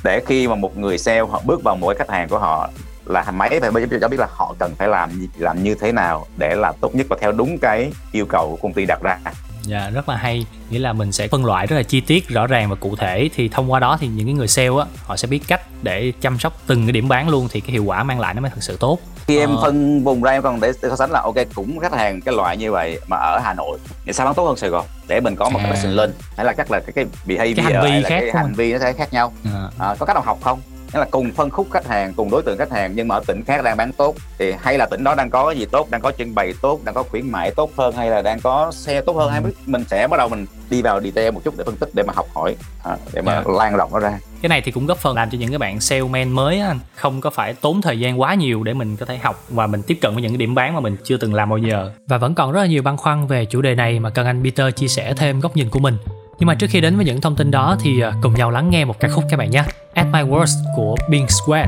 [0.04, 2.70] để khi mà một người sale họ bước vào mỗi khách hàng của họ
[3.06, 6.26] là máy phải giúp cho biết là họ cần phải làm làm như thế nào
[6.38, 9.18] để làm tốt nhất và theo đúng cái yêu cầu của công ty đặt ra.
[9.62, 10.46] Dạ rất là hay.
[10.70, 13.30] Nghĩa là mình sẽ phân loại rất là chi tiết, rõ ràng và cụ thể.
[13.36, 16.14] Thì thông qua đó thì những cái người sale á Họ sẽ biết cách để
[16.22, 18.52] chăm sóc từng cái điểm bán luôn Thì cái hiệu quả mang lại nó mới
[18.52, 19.00] thực sự tốt.
[19.28, 19.62] Khi em Ờ.
[19.62, 22.58] phân vùng ra em còn để, so sánh là ok cũng khách hàng cái loại
[22.58, 24.86] như vậy mà ở Hà Nội thì sao bán tốt hơn Sài Gòn?
[25.08, 25.74] Để mình có một cái À.
[25.74, 26.14] lesson lên.
[26.38, 28.74] Hay là chắc là cái cái behavior Cái hành vi là khác cái hành vi
[28.74, 29.34] nó sẽ khác nhau.
[29.54, 30.62] À, à, có cách nào học không
[30.94, 33.22] nghĩa là cùng phân khúc khách hàng cùng đối tượng khách hàng nhưng mà ở
[33.28, 34.16] tỉnh khác đang bán tốt.
[34.40, 36.80] Thì hay là tỉnh đó đang có cái gì tốt đang có trưng bày tốt
[36.84, 39.32] đang có khuyến mại tốt hơn hay là đang có xe tốt hơn?
[39.32, 41.90] Hay biết mình sẽ bắt đầu mình đi vào detail một chút để phân tích
[41.94, 43.54] để mà học hỏi à, để mà Dạ.
[43.58, 44.20] lan rộng nó ra.
[44.42, 47.22] Cái này thì cũng góp phần làm cho những cái bạn salesman mới á Không
[47.22, 49.98] có phải tốn thời gian quá nhiều để mình có thể học Và mình tiếp
[50.02, 51.92] cận với những cái điểm bán mà mình chưa từng làm bao giờ.
[52.08, 54.44] Và vẫn còn rất là nhiều băn khoăn về chủ đề này Mà cần anh
[54.44, 55.98] Peter chia sẻ thêm góc nhìn của mình
[56.40, 58.70] nhưng mà trước khi đến với những thông tin đó Thì à, cùng nhau lắng
[58.70, 61.68] nghe một ca khúc các bạn nhé At My Worst của Bing Square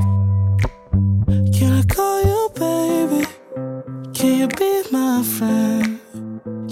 [1.59, 3.25] Can I call you baby?
[4.13, 5.97] Can you be my friend?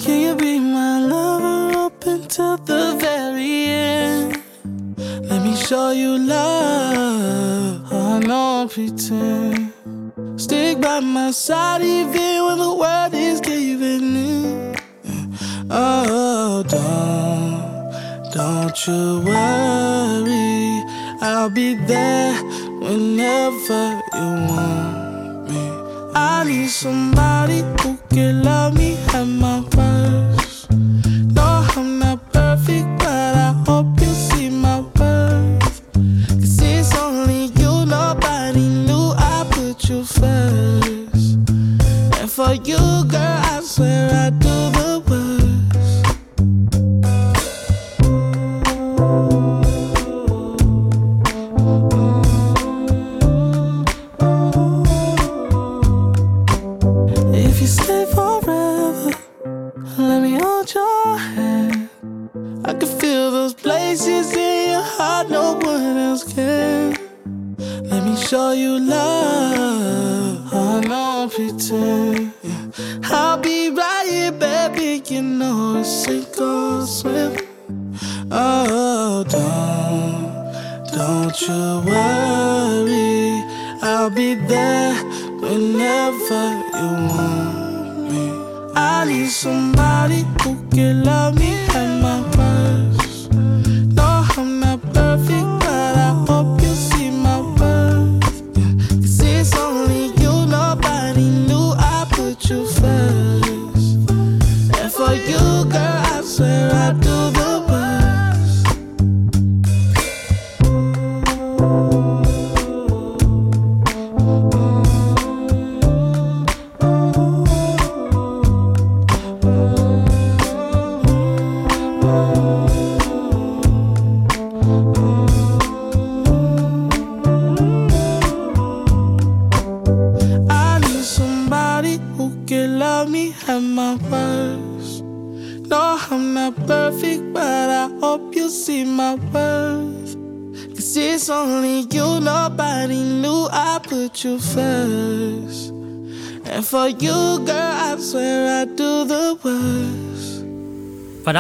[0.06, 4.34] Can you be my lover up until the very end?
[5.30, 7.92] Let me show you love.
[7.92, 9.72] I know pretend.
[10.38, 14.76] Stick by my side even when the world is giving in.
[15.70, 17.53] Oh, don't,
[18.34, 20.84] don't you worry.
[21.22, 22.34] I'll be there
[22.82, 25.70] whenever you want me.
[26.16, 30.72] I need somebody who can love me at my worst.
[30.72, 35.82] No, I'm not perfect, but I hope you see my worth.
[35.94, 41.38] Cause it's only you, nobody knew I put you first.
[42.20, 42.82] And for you,
[43.14, 44.93] girl, I swear I do the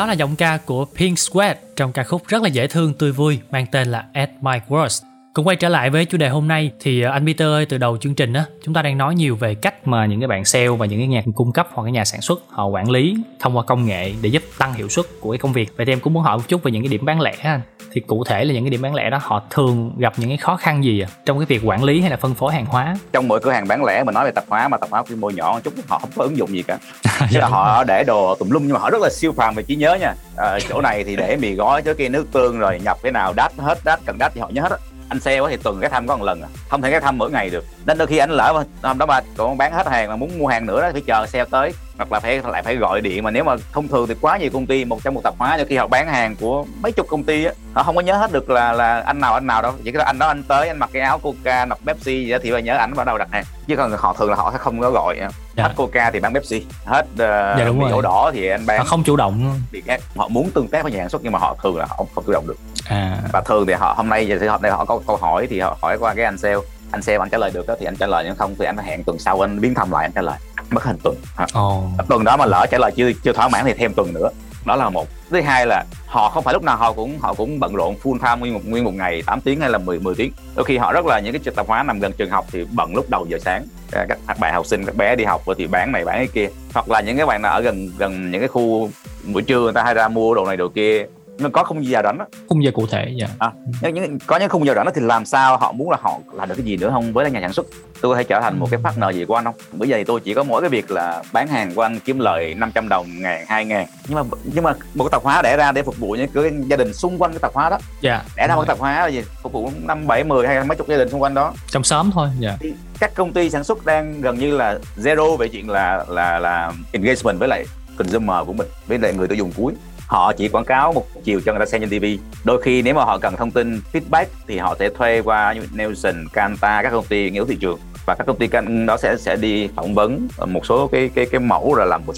[0.04, 3.12] đó là giọng ca của Pink Sweat trong ca khúc rất là dễ thương, tươi
[3.12, 5.13] vui, mang tên là At My Worst.
[5.34, 7.78] Cùng quay trở lại với chủ đề hôm nay thì ờ, anh Peter ơi từ
[7.78, 10.46] đầu chương trình á chúng ta đang nói nhiều về cách mà những cái bạn
[10.46, 13.16] sale và những cái nhà cung cấp hoặc cái nhà sản xuất họ quản lý
[13.40, 15.70] thông qua công nghệ để giúp tăng hiệu suất của cái công việc.
[15.78, 17.62] Vậy thì em cũng muốn hỏi một chút về những cái điểm bán lẻ anh.
[17.92, 20.38] Thì cụ thể là những cái điểm bán lẻ đó họ thường gặp những cái
[20.38, 21.08] khó khăn gì à?
[21.26, 22.96] trong cái việc quản lý hay là phân phối hàng hóa?
[23.14, 25.16] trong mỗi cửa hàng bán lẻ mình nói về tạp hóa mà tạp hóa quy
[25.16, 27.84] mô nhỏ một chút họ không có ứng dụng gì cả Dạ, Tức là họ
[27.84, 30.14] để đồ tùm lum nhưng mà họ rất là siêu phàm về trí nhớ nha
[30.36, 33.34] Ờ, chỗ này thì để mì gói chỗ kia nước tương rồi nhập cái nào
[33.34, 34.78] đắt hết đắt cần đắt thì họ nhớ hết á
[35.10, 36.48] anh sale thì tuần cái thăm có một lần à.
[36.70, 37.66] Không thể cái thăm mỗi ngày được.
[37.86, 40.40] Nên đôi khi anh lỡ mà hôm đó mà còn bán hết hàng mà muốn
[40.40, 41.74] mua hàng nữa đó, phải chờ sale tới
[42.10, 43.24] hoặc là phải lại phải gọi điện.
[43.24, 45.58] Mà nếu mà thông thường thì quá nhiều công ty một trong một tạp hóa
[45.58, 48.18] cho khi họ bán hàng của mấy chục công ty á họ không có nhớ
[48.18, 49.74] hết được là là anh nào anh nào đâu.
[49.84, 52.38] Chỉ có anh đó anh tới anh mặc cái áo coca mặc pepsi gì đó
[52.44, 53.44] thì phải nhớ ảnh bắt đầu đặt hàng.
[53.68, 55.20] Chứ còn họ thường là họ sẽ không có gọi
[55.56, 55.64] Dạ.
[55.64, 56.66] hết coca thì bán pepsi.
[56.86, 57.18] Hết uh,
[57.60, 59.60] Dạ, mì đỏ thì anh bán Họ không chủ động.
[59.72, 60.02] thì khác.
[60.16, 62.08] Họ muốn tương tác với nhà sản xuất nhưng mà họ thường là họ không,
[62.16, 62.58] không chủ động được.
[62.90, 63.18] À.
[63.34, 65.60] Và thường thì họ hôm nay giờ thì hôm nay họ có câu hỏi thì
[65.60, 66.56] họ hỏi qua cái anh sale.
[66.92, 68.78] Anh sale anh trả lời được đó thì anh trả lời nếu không thì anh
[68.78, 70.38] hẹn tuần sau anh biến thăm lại anh trả lời
[70.74, 71.16] mất hình tuần.
[71.38, 71.84] À, ồ.
[72.08, 74.30] Tuần đó mà lỡ trả lời chưa chưa thỏa mãn thì thêm tuần nữa.
[74.66, 75.08] Đó là một.
[75.30, 78.20] Thứ hai là họ không phải lúc nào họ cũng họ cũng bận rộn full
[78.20, 80.32] time nguyên một nguyên một ngày 8 tiếng hay là 10 10 tiếng.
[80.56, 82.96] Đôi khi họ rất là những cái tạp hóa nằm gần trường học thì bận
[82.96, 83.66] lúc đầu giờ sáng.
[83.92, 86.18] À, các các bạn học sinh các bé đi học rồi thì bán này bán
[86.18, 86.48] cái kia.
[86.74, 88.90] Hoặc là những cái bạn nào ở gần gần những cái khu
[89.24, 91.06] buổi trưa người ta hay ra mua đồ này đồ kia
[91.40, 92.26] nó có không giờ rảnh á.
[92.48, 93.28] Khung giờ cụ thể dạ.
[93.40, 95.98] À, những, những, có những khung giờ rảnh đó thì làm sao họ muốn là
[96.02, 97.14] họ làm được cái gì nữa không?
[97.14, 97.66] Với nhà sản xuất
[98.02, 99.56] tôi thể trở thành một cái partner gì của anh không?
[99.72, 102.20] Bây giờ thì tôi chỉ có mỗi cái việc là bán hàng của anh kiếm
[102.20, 103.88] lời 500 đồng ngàn hai ngàn.
[104.08, 106.52] Nhưng mà nhưng mà một cái tạp hóa đẻ ra để phục vụ những cái
[106.68, 107.78] gia đình xung quanh cái tạp hóa đó.
[108.02, 108.24] Dạ.
[108.38, 109.24] Đẻ ra một cái tạp hóa là gì?
[109.44, 111.54] Phục vụ năm bảy mười hay mấy chục gia đình xung quanh đó.
[111.68, 112.58] Trong xóm thôi dạ.
[112.60, 116.40] Thì các công ty sản xuất đang gần như là zero về chuyện là là
[116.40, 117.66] là engagement với lại
[117.98, 119.74] consumer của mình với lại người tiêu dùng cuối
[120.14, 122.06] họ chỉ quảng cáo một chiều cho người ta xem trên TV
[122.44, 125.62] đôi khi nếu mà họ cần thông tin feedback thì họ sẽ thuê qua như
[125.74, 127.80] Nielsen, Canta các công ty nghiên cứu thị trường.
[128.06, 131.26] Và các công ty can- đó sẽ sẽ đi phỏng vấn một số cái cái
[131.26, 132.14] cái mẫu rồi làm một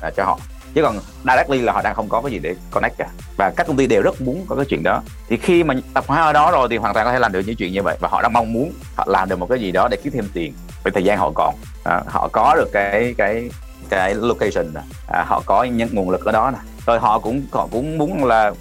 [0.00, 0.38] à, cho họ.
[0.74, 3.08] Chứ còn directly là họ đang không có cái gì để connect cả.
[3.36, 5.02] Và các công ty đều rất muốn có cái chuyện đó.
[5.28, 7.42] Thì khi mà tập hóa ở đó rồi thì hoàn toàn có thể làm được
[7.46, 7.96] những chuyện như vậy.
[8.00, 10.28] Và họ đang mong muốn họ làm được một cái gì đó để kiếm thêm
[10.34, 11.54] tiền với thời gian họ còn.
[11.84, 13.50] À, họ có được cái cái
[13.90, 14.80] cái location nè.
[15.08, 16.58] À, họ có những nguồn lực ở đó nè.
[16.86, 18.52] Rồi họ cũng họ cũng muốn là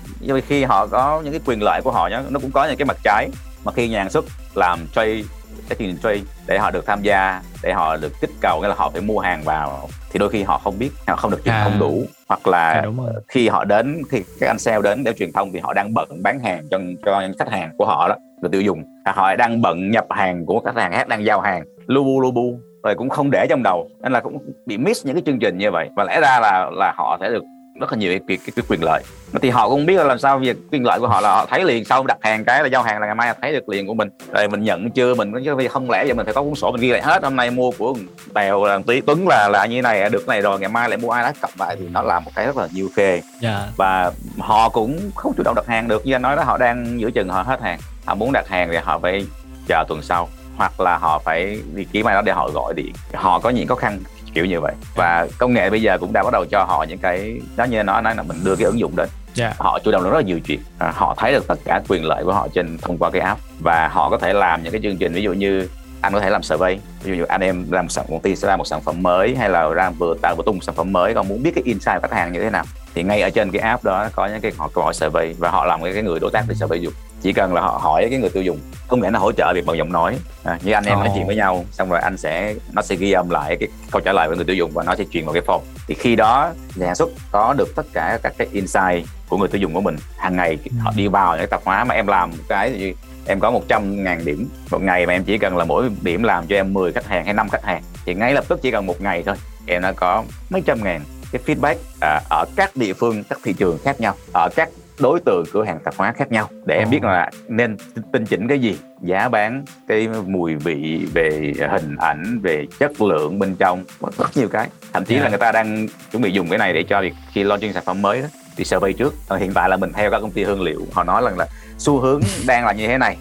[0.48, 2.86] khi họ có những cái quyền lợi của họ nhá nó cũng có những cái
[2.86, 3.30] mặt trái.
[3.64, 5.22] Mà khi nhà sản xuất làm trade
[5.70, 8.68] cái chương trình trade để họ được tham gia để họ được kích cầu nghĩa
[8.68, 11.46] là họ phải mua hàng vào thì đôi khi họ không biết họ không được
[11.46, 11.64] truyền À.
[11.64, 12.04] thông đủ.
[12.30, 12.94] Hoặc là rồi.
[13.28, 16.24] khi họ đến khi các anh sale đến để truyền thông thì họ đang bận
[16.24, 18.84] bán hàng cho cho những khách hàng của họ đó người tiêu dùng.
[19.04, 21.64] À, họ đang bận nhập hàng của khách hàng khác đang giao hàng.
[21.88, 25.06] Lu bu lu bu rồi cũng không để trong đầu nên là cũng bị miss
[25.06, 25.90] những cái chương trình như vậy.
[25.96, 27.44] Và lẽ ra là là họ sẽ được
[27.80, 29.04] rất là nhiều cái, cái, cái, quyền lợi.
[29.42, 31.64] Thì họ cũng biết là làm sao việc quyền lợi của họ là họ thấy
[31.64, 33.94] liền sau đặt hàng cái là giao hàng là ngày mai thấy được liền của
[33.94, 34.10] mình.
[34.34, 36.72] Rồi mình nhận chưa mình có chứ không lẽ giờ mình phải có cuốn sổ
[36.72, 37.24] mình ghi lại hết.
[37.24, 37.96] Hôm nay mua của
[38.34, 41.12] tèo là tí tuấn là là như này được này rồi ngày mai lại mua
[41.12, 41.32] ai đó.
[41.42, 43.22] Cộng lại thì nó là một cái rất là nhiều khê.
[43.42, 43.68] Dạ.
[43.78, 46.06] Và họ cũng không chủ động đặt hàng được.
[46.06, 47.80] Như anh nói đó họ đang giữa chừng họ hết hàng.
[48.06, 49.26] Họ muốn đặt hàng thì họ phải
[49.68, 52.94] chờ tuần sau hoặc là họ phải đi kiếm ai đó để họ gọi điện.
[53.14, 54.00] Họ có những khó khăn
[54.34, 54.74] kiểu như vậy.
[54.96, 57.84] Và công nghệ bây giờ cũng đã bắt đầu cho họ những cái đó như
[57.84, 59.10] nói nói là mình đưa cái ứng dụng đến.
[59.34, 59.54] Dạ.
[59.58, 60.60] họ chủ động được rất là nhiều chuyện.
[60.80, 63.42] À, họ thấy được tất cả quyền lợi của họ trên thông qua cái app.
[63.60, 65.70] Và họ có thể làm những cái chương trình ví dụ như
[66.02, 66.80] anh có thể làm survey.
[67.04, 69.04] Ví dụ như anh em làm một sản công ty sẽ ra một sản phẩm
[69.04, 71.52] mới hay là ra vừa tạo vừa tung một sản phẩm mới còn muốn biết
[71.56, 72.64] cái insight của khách hàng như thế nào.
[72.96, 75.50] Thì ngay ở trên cái app đó có những cái họ câu hỏi survey và
[75.50, 78.08] họ làm cái, cái người đối tác để survey dùng chỉ cần là họ hỏi
[78.10, 80.18] cái người tiêu dùng không nghĩa là hỗ trợ việc bằng giọng nói.
[80.44, 81.14] À, như anh em nói Ồ.
[81.16, 84.14] chuyện với nhau xong rồi anh sẽ nó sẽ ghi âm lại cái câu trả
[84.14, 85.60] lời của người tiêu dùng và nó sẽ truyền vào cái form.
[85.88, 89.48] Thì khi đó nhà sản xuất có được tất cả các cái insight của người
[89.48, 89.96] tiêu dùng của mình.
[90.18, 92.94] Hàng ngày họ đi vào những tạp hóa mà em làm cái thì
[93.26, 96.48] em có 100 ngàn điểm một ngày mà em chỉ cần là mỗi điểm làm
[96.48, 98.86] cho em 10 khách hàng hay 5 khách hàng thì ngay lập tức chỉ cần
[98.86, 101.02] một ngày thôi em đã có mấy trăm ngàn
[101.32, 105.20] cái feedback à, ở các địa phương các thị trường khác nhau ở các đối
[105.20, 106.50] tượng cửa hàng tạp hóa khác nhau.
[106.66, 107.78] Để em biết là nên
[108.14, 113.40] tinh chỉnh cái gì giá bán cái mùi vị về hình ảnh về chất lượng
[113.40, 113.84] bên trong
[114.18, 114.68] rất nhiều cái.
[114.94, 115.24] Thậm chí Dạ.
[115.24, 117.84] là người ta đang chuẩn bị dùng cái này để cho việc khi launching sản
[117.86, 119.14] phẩm mới đó thì survey trước.
[119.28, 121.48] Ờ, hiện tại là mình theo các công ty hương liệu họ nói rằng là
[121.78, 123.18] xu hướng đang là như thế này.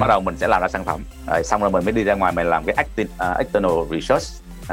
[0.00, 1.00] Bắt đầu mình sẽ làm ra sản phẩm.
[1.26, 2.76] Rồi xong rồi mình mới đi ra ngoài mình làm cái
[3.38, 4.24] external research.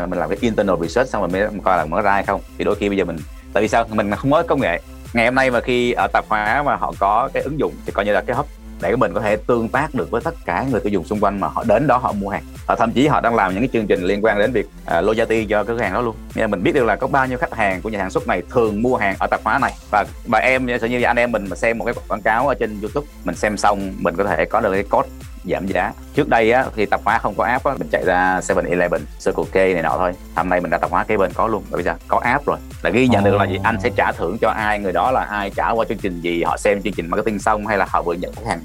[0.10, 2.42] Mình làm cái internal research xong rồi mới coi là mở ra hay không.
[2.58, 3.18] Thì đôi khi bây giờ mình
[3.54, 3.86] tại vì sao?
[3.92, 4.82] Mình không có công nghệ
[5.14, 7.92] ngày hôm nay mà khi ở tạp hóa mà họ có cái ứng dụng thì
[7.92, 8.48] coi như là cái hub
[8.82, 11.40] để mình có thể tương tác được với tất cả người tiêu dùng xung quanh
[11.40, 12.44] mà họ đến đó họ mua hàng.
[12.68, 14.66] Và thậm chí họ đang làm những cái chương trình liên quan đến việc
[14.98, 16.16] uh, loyalty cho cái cửa hàng đó luôn.
[16.36, 18.28] Nghĩa là mình biết được là có bao nhiêu khách hàng của nhà sản xuất
[18.28, 19.74] này thường mua hàng ở tạp hóa này.
[19.92, 22.48] Và và em sẽ như như anh em mình mà xem một cái quảng cáo
[22.48, 25.10] ở trên youtube mình xem xong mình có thể có được cái code
[25.48, 25.92] giảm giá.
[26.16, 29.44] Trước đây á khi tạp hóa không có app á mình chạy ra 7-Eleven Circle
[29.52, 30.14] K này nọ thôi.
[30.36, 31.64] Hôm nay mình ra tạp hóa kế bên có luôn.
[31.72, 31.96] Vì sao?
[32.08, 32.58] Có app rồi.
[32.82, 33.58] Là ghi nhận được là gì?
[33.64, 34.80] Anh sẽ trả thưởng cho ai?
[34.80, 35.50] Người đó là ai?
[35.56, 36.44] Trả qua chương trình gì?
[36.44, 38.60] Họ xem chương trình marketing xong hay là họ vừa nhận hàng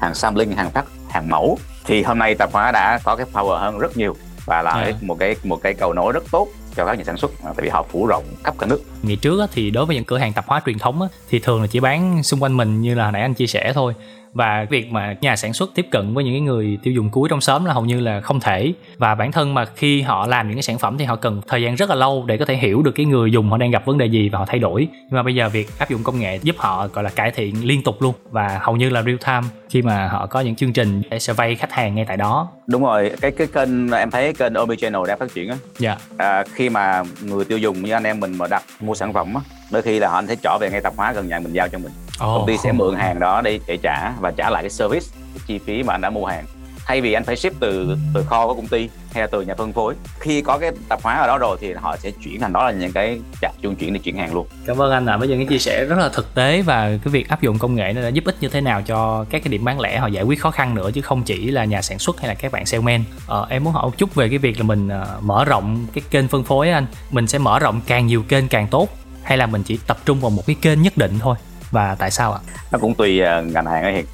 [0.00, 1.58] hàng sampling hàng phát hàng mẫu?
[1.84, 4.92] Thì hôm nay tạp hóa đã có cái power hơn rất nhiều và là À.
[5.00, 7.62] một cái một cái cầu nối rất tốt cho các nhà sản xuất à, tại
[7.62, 8.80] vì họ phủ rộng khắp cả nước.
[9.02, 11.60] Ngày trước thì đối với những cửa hàng tạp hóa truyền thống á, thì thường
[11.60, 13.94] là chỉ bán xung quanh mình như là hồi nãy anh chia sẻ thôi
[14.36, 17.28] và việc mà nhà sản xuất tiếp cận với những cái người tiêu dùng cuối
[17.28, 18.72] trong xóm là hầu như là không thể.
[18.98, 21.62] Và bản thân mà khi họ làm những cái sản phẩm thì họ cần thời
[21.62, 23.84] gian rất là lâu để có thể hiểu được cái người dùng họ đang gặp
[23.84, 24.88] vấn đề gì và họ thay đổi.
[24.92, 27.66] Nhưng mà bây giờ việc áp dụng công nghệ giúp họ gọi là cải thiện
[27.66, 30.72] liên tục luôn và hầu như là real time khi mà họ có những chương
[30.72, 32.48] trình để survey khách hàng ngay tại đó.
[32.66, 35.56] Đúng rồi cái cái kênh em thấy kênh omnichannel đang phát triển á.
[35.78, 35.96] Dạ.
[36.16, 39.34] À, khi mà người tiêu dùng như anh em mình mà đặt mua sản phẩm
[39.34, 41.68] á đôi khi là họ sẽ trở về ngay tạp hóa gần nhà mình giao
[41.68, 44.70] cho mình công ty sẽ mượn hàng đó để để trả và trả lại cái
[44.70, 46.44] service cái chi phí mà anh đã mua hàng.
[46.86, 49.54] Thay vì anh phải ship từ từ kho của công ty hay là từ nhà
[49.54, 49.94] phân phối.
[50.18, 52.72] Khi có cái tạp hóa ở đó rồi thì họ sẽ chuyển thành đó là
[52.72, 54.46] những cái trạm trung chuyển để chuyển hàng luôn.
[54.66, 57.12] Cảm ơn anh ạ, với những cái chia sẻ rất là thực tế và cái
[57.12, 59.48] việc áp dụng công nghệ nó đã giúp ích như thế nào cho các cái
[59.48, 61.98] điểm bán lẻ họ giải quyết khó khăn nữa chứ không chỉ là nhà sản
[61.98, 63.04] xuất hay là các bạn salesman.
[63.26, 66.02] Ờ, em muốn hỏi một chút về cái việc là mình ờ, mở rộng cái
[66.10, 68.88] kênh phân phối anh, mình sẽ mở rộng càng nhiều kênh càng tốt
[69.22, 71.36] hay là mình chỉ tập trung vào một cái kênh nhất định thôi
[71.76, 72.40] và tại sao ạ?
[72.70, 74.06] nó cũng tùy à, ngành hàng ấy hiện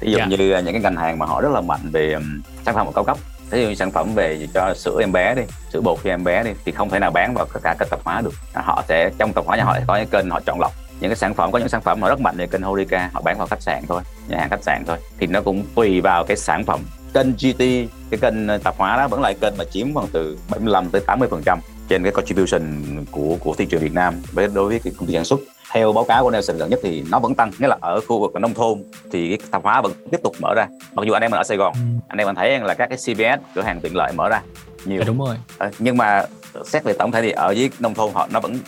[0.00, 0.26] ví dụ Dạ.
[0.26, 2.16] như à, những cái ngành hàng mà họ rất là mạnh về
[2.66, 3.16] sản phẩm cao cấp.
[3.50, 6.24] Ví dụ như sản phẩm về cho sữa em bé đi sữa bột cho em
[6.24, 8.34] bé đi thì không thể nào bán vào tất cả các tạp hóa được.
[8.52, 10.72] À, họ sẽ trong tạp hóa nhà họ có những kênh họ chọn lọc.
[11.00, 13.20] Những cái sản phẩm có những sản phẩm họ rất mạnh về kênh Horeca họ
[13.24, 14.96] bán vào khách sạn thôi nhà hàng khách sạn thôi.
[15.18, 16.80] Thì nó cũng tùy vào cái sản phẩm.
[17.14, 17.58] Kênh GT
[18.10, 21.28] cái kênh tạp hóa đó vẫn là kênh mà chiếm khoảng từ 75 tới 80
[21.30, 22.62] phần trăm trên cái contribution
[23.10, 25.40] của của thị trường Việt Nam với đối với cái công ty sản xuất
[25.72, 28.20] theo báo cáo của Nelson gần nhất thì nó vẫn tăng nghĩa là ở khu
[28.20, 30.66] vực nông thôn thì cái tạp hóa vẫn tiếp tục mở ra.
[30.92, 31.74] Mặc dù anh em mình ở Sài Gòn
[32.08, 34.42] anh em mình thấy là các cái CVS cửa hàng tiện lợi mở ra
[34.84, 34.98] nhiều.
[34.98, 35.36] Dạ đúng rồi.
[35.58, 36.24] Ờ, nhưng mà
[36.64, 38.58] xét về tổng thể thì ở dưới nông thôn họ nó vẫn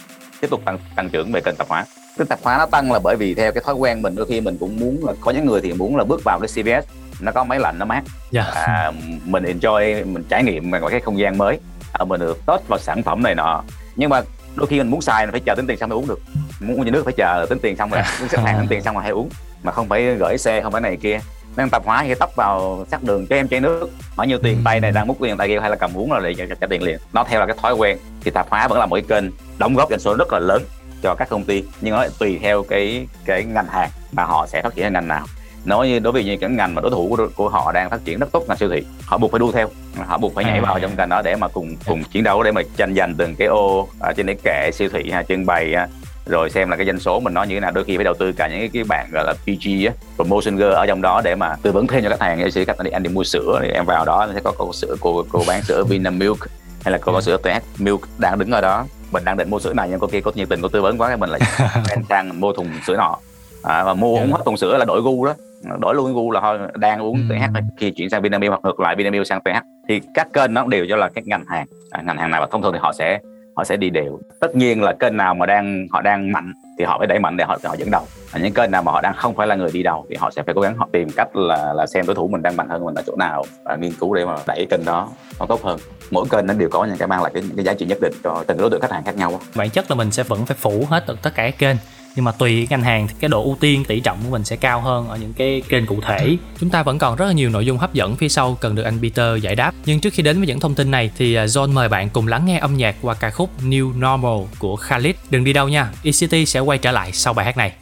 [0.41, 1.85] tiếp tục tăng tăng trưởng về kênh tạp hóa.
[2.19, 4.41] Cái tạp hóa nó tăng là bởi vì theo cái thói quen mình đôi khi
[4.41, 6.88] mình cũng muốn là có những người thì muốn là bước vào cái CVS
[7.21, 8.03] nó có máy lạnh nó mát.
[8.31, 8.43] Dạ.
[8.43, 8.93] à,
[9.25, 11.59] mình enjoy mình trải nghiệm một cái không gian mới.
[11.93, 13.62] À, mình được tốt vào sản phẩm này nọ.
[13.97, 14.23] Nhưng mà
[14.57, 16.21] đôi khi mình muốn xài mình phải chờ tính tiền xong mới uống được
[16.66, 18.94] muốn uống nước phải chờ tính tiền xong rồi muốn xếp hàng tính tiền xong
[18.94, 19.29] rồi hay uống
[19.62, 21.20] mà không phải gửi xe không phải này kia.
[21.57, 24.61] Nên tạp hóa thì tấp vào sát đường cho em chai nước bao nhiêu tiền
[24.64, 26.83] tay này đang múc tiền tay kia hay là cầm uống rồi để trả, tiền
[26.83, 26.98] liền.
[27.12, 29.75] Nó theo là cái thói quen thì tạp hóa vẫn là một cái kênh đóng
[29.75, 30.62] góp doanh số rất là lớn
[31.03, 34.46] cho các công ty nhưng nó lại tùy theo cái cái ngành hàng mà họ
[34.46, 35.27] sẽ phát triển ở ngành nào.
[35.64, 38.01] Nói như đối với những cái ngành mà đối thủ của, của họ đang phát
[38.05, 39.68] triển rất tốt ngành siêu thị họ buộc phải đu theo
[40.07, 40.61] họ buộc phải nhảy À.
[40.61, 43.37] vào trong ngành đó để mà cùng cùng chiến đấu để mà tranh giành từng
[43.37, 45.88] cái ô ở trên cái kệ siêu thị ha trưng bày ha,
[46.26, 47.70] rồi xem là cái doanh số mình nó như thế nào.
[47.70, 50.56] Đôi khi phải đầu tư cả những cái, cái bạn gọi là PG á promotion
[50.56, 52.38] girl ở trong đó để mà tư vấn thêm cho khách hàng.
[52.38, 54.72] Như sẽ anh đi, anh đi mua sữa thì em vào đó sẽ có cô
[54.72, 56.38] sữa cô cô bán sữa Vinamilk
[56.85, 57.48] hay là cô có sữa TH
[57.82, 58.85] Milk đang đứng ở đó.
[59.12, 60.98] Mình đang định mua sữa này nhưng cô kia có nhiệt tình cô tư vấn
[60.98, 61.40] quá cái mình lại
[62.08, 63.16] sang mua thùng sữa nọ.
[63.62, 64.22] À, và mua Dạ.
[64.24, 65.35] uống hết thùng sữa là đổi gu đó.
[65.80, 67.35] Đổi luôn gu là thôi đang uống Ừ.
[67.37, 69.48] TH khi chuyển sang Vinamilk hoặc ngược lại Vinamilk sang TH
[69.88, 71.66] thì các kênh nó đều cho là các ngành hàng.
[71.90, 73.18] À, ngành hàng nào và thông thường thì họ sẽ
[73.57, 74.21] họ sẽ đi đều.
[74.41, 77.37] Tất nhiên là kênh nào mà đang họ đang mạnh thì họ phải đẩy mạnh
[77.37, 78.07] để họ họ dẫn đầu.
[78.31, 80.31] Và những kênh nào mà họ đang không phải là người đi đầu thì họ
[80.31, 82.69] sẽ phải cố gắng họ tìm cách là là xem đối thủ mình đang mạnh
[82.69, 85.09] hơn mình ở chỗ nào và nghiên cứu để mà đẩy kênh đó
[85.41, 85.79] nó tốt hơn.
[86.11, 87.99] Mỗi kênh nó đều có những cái mang lại cái, những cái giá trị nhất
[88.01, 90.47] định cho từng đối tượng khách hàng khác nhau bản chất là mình sẽ vẫn
[90.47, 91.77] phải phủ hết tất cả các kênh
[92.16, 94.57] nhưng mà tùy ngành hàng thì cái độ ưu tiên tỷ trọng của mình sẽ
[94.57, 96.37] cao hơn ở những cái kênh cụ thể.
[96.59, 98.83] Chúng ta vẫn còn rất là nhiều nội dung hấp dẫn phía sau cần được
[98.83, 99.75] anh Peter giải đáp.
[99.85, 102.29] Nhưng trước khi đến với những thông tin này thì à, John mời bạn cùng
[102.29, 105.14] lắng nghe âm nhạc qua ca khúc New Normal của Khalid.
[105.31, 107.72] Đừng đi đâu nha ECT sẽ quay trở lại sau bài hát này.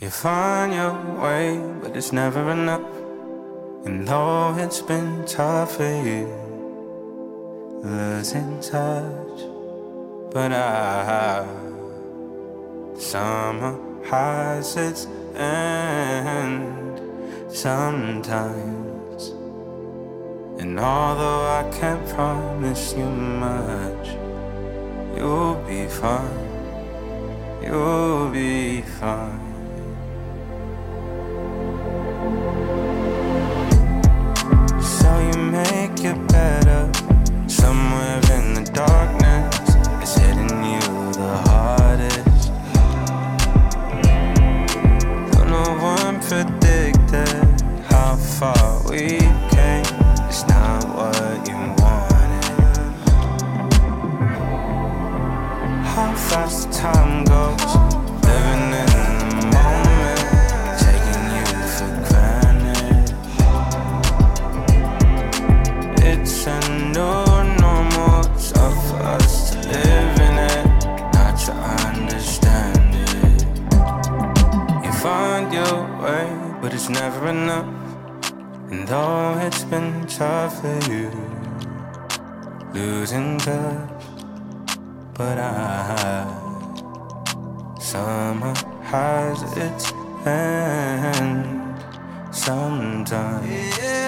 [3.86, 6.28] And though it's been tough for you,
[7.82, 9.40] losing touch,
[10.34, 11.46] but I
[12.98, 17.00] summer has its end
[17.52, 19.28] sometimes.
[20.60, 24.08] And although I can't promise you much,
[25.16, 26.48] you'll be fine.
[27.62, 29.49] You'll be fine.
[76.92, 77.66] Never enough.
[78.70, 81.10] And though it's been tough for you,
[82.72, 84.04] losing touch,
[85.14, 86.40] but I
[87.80, 89.92] summer has its
[90.26, 91.44] end
[92.30, 93.78] sometimes.
[93.78, 93.99] And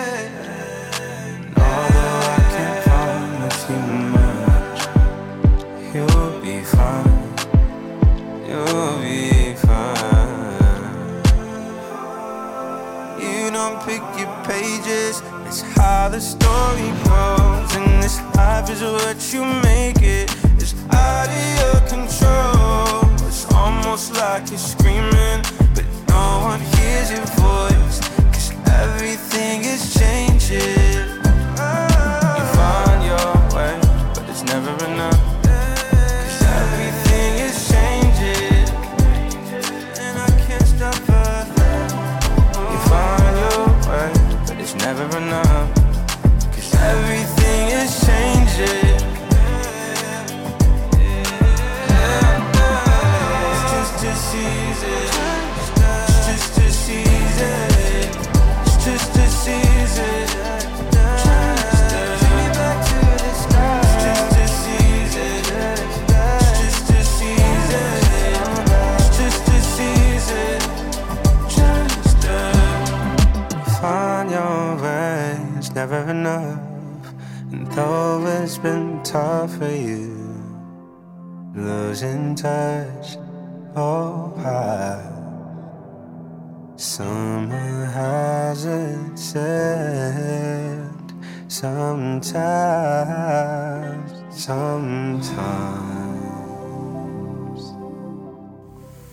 [14.18, 15.22] your pages.
[15.46, 17.76] It's how the story goes.
[17.76, 20.34] And this life is what you make it.
[20.58, 23.26] It's out of your control.
[23.26, 25.40] It's almost like you're screaming,
[25.74, 27.98] but no one hears your voice.
[28.32, 31.21] Cause everything is changing.
[45.12, 45.51] never know.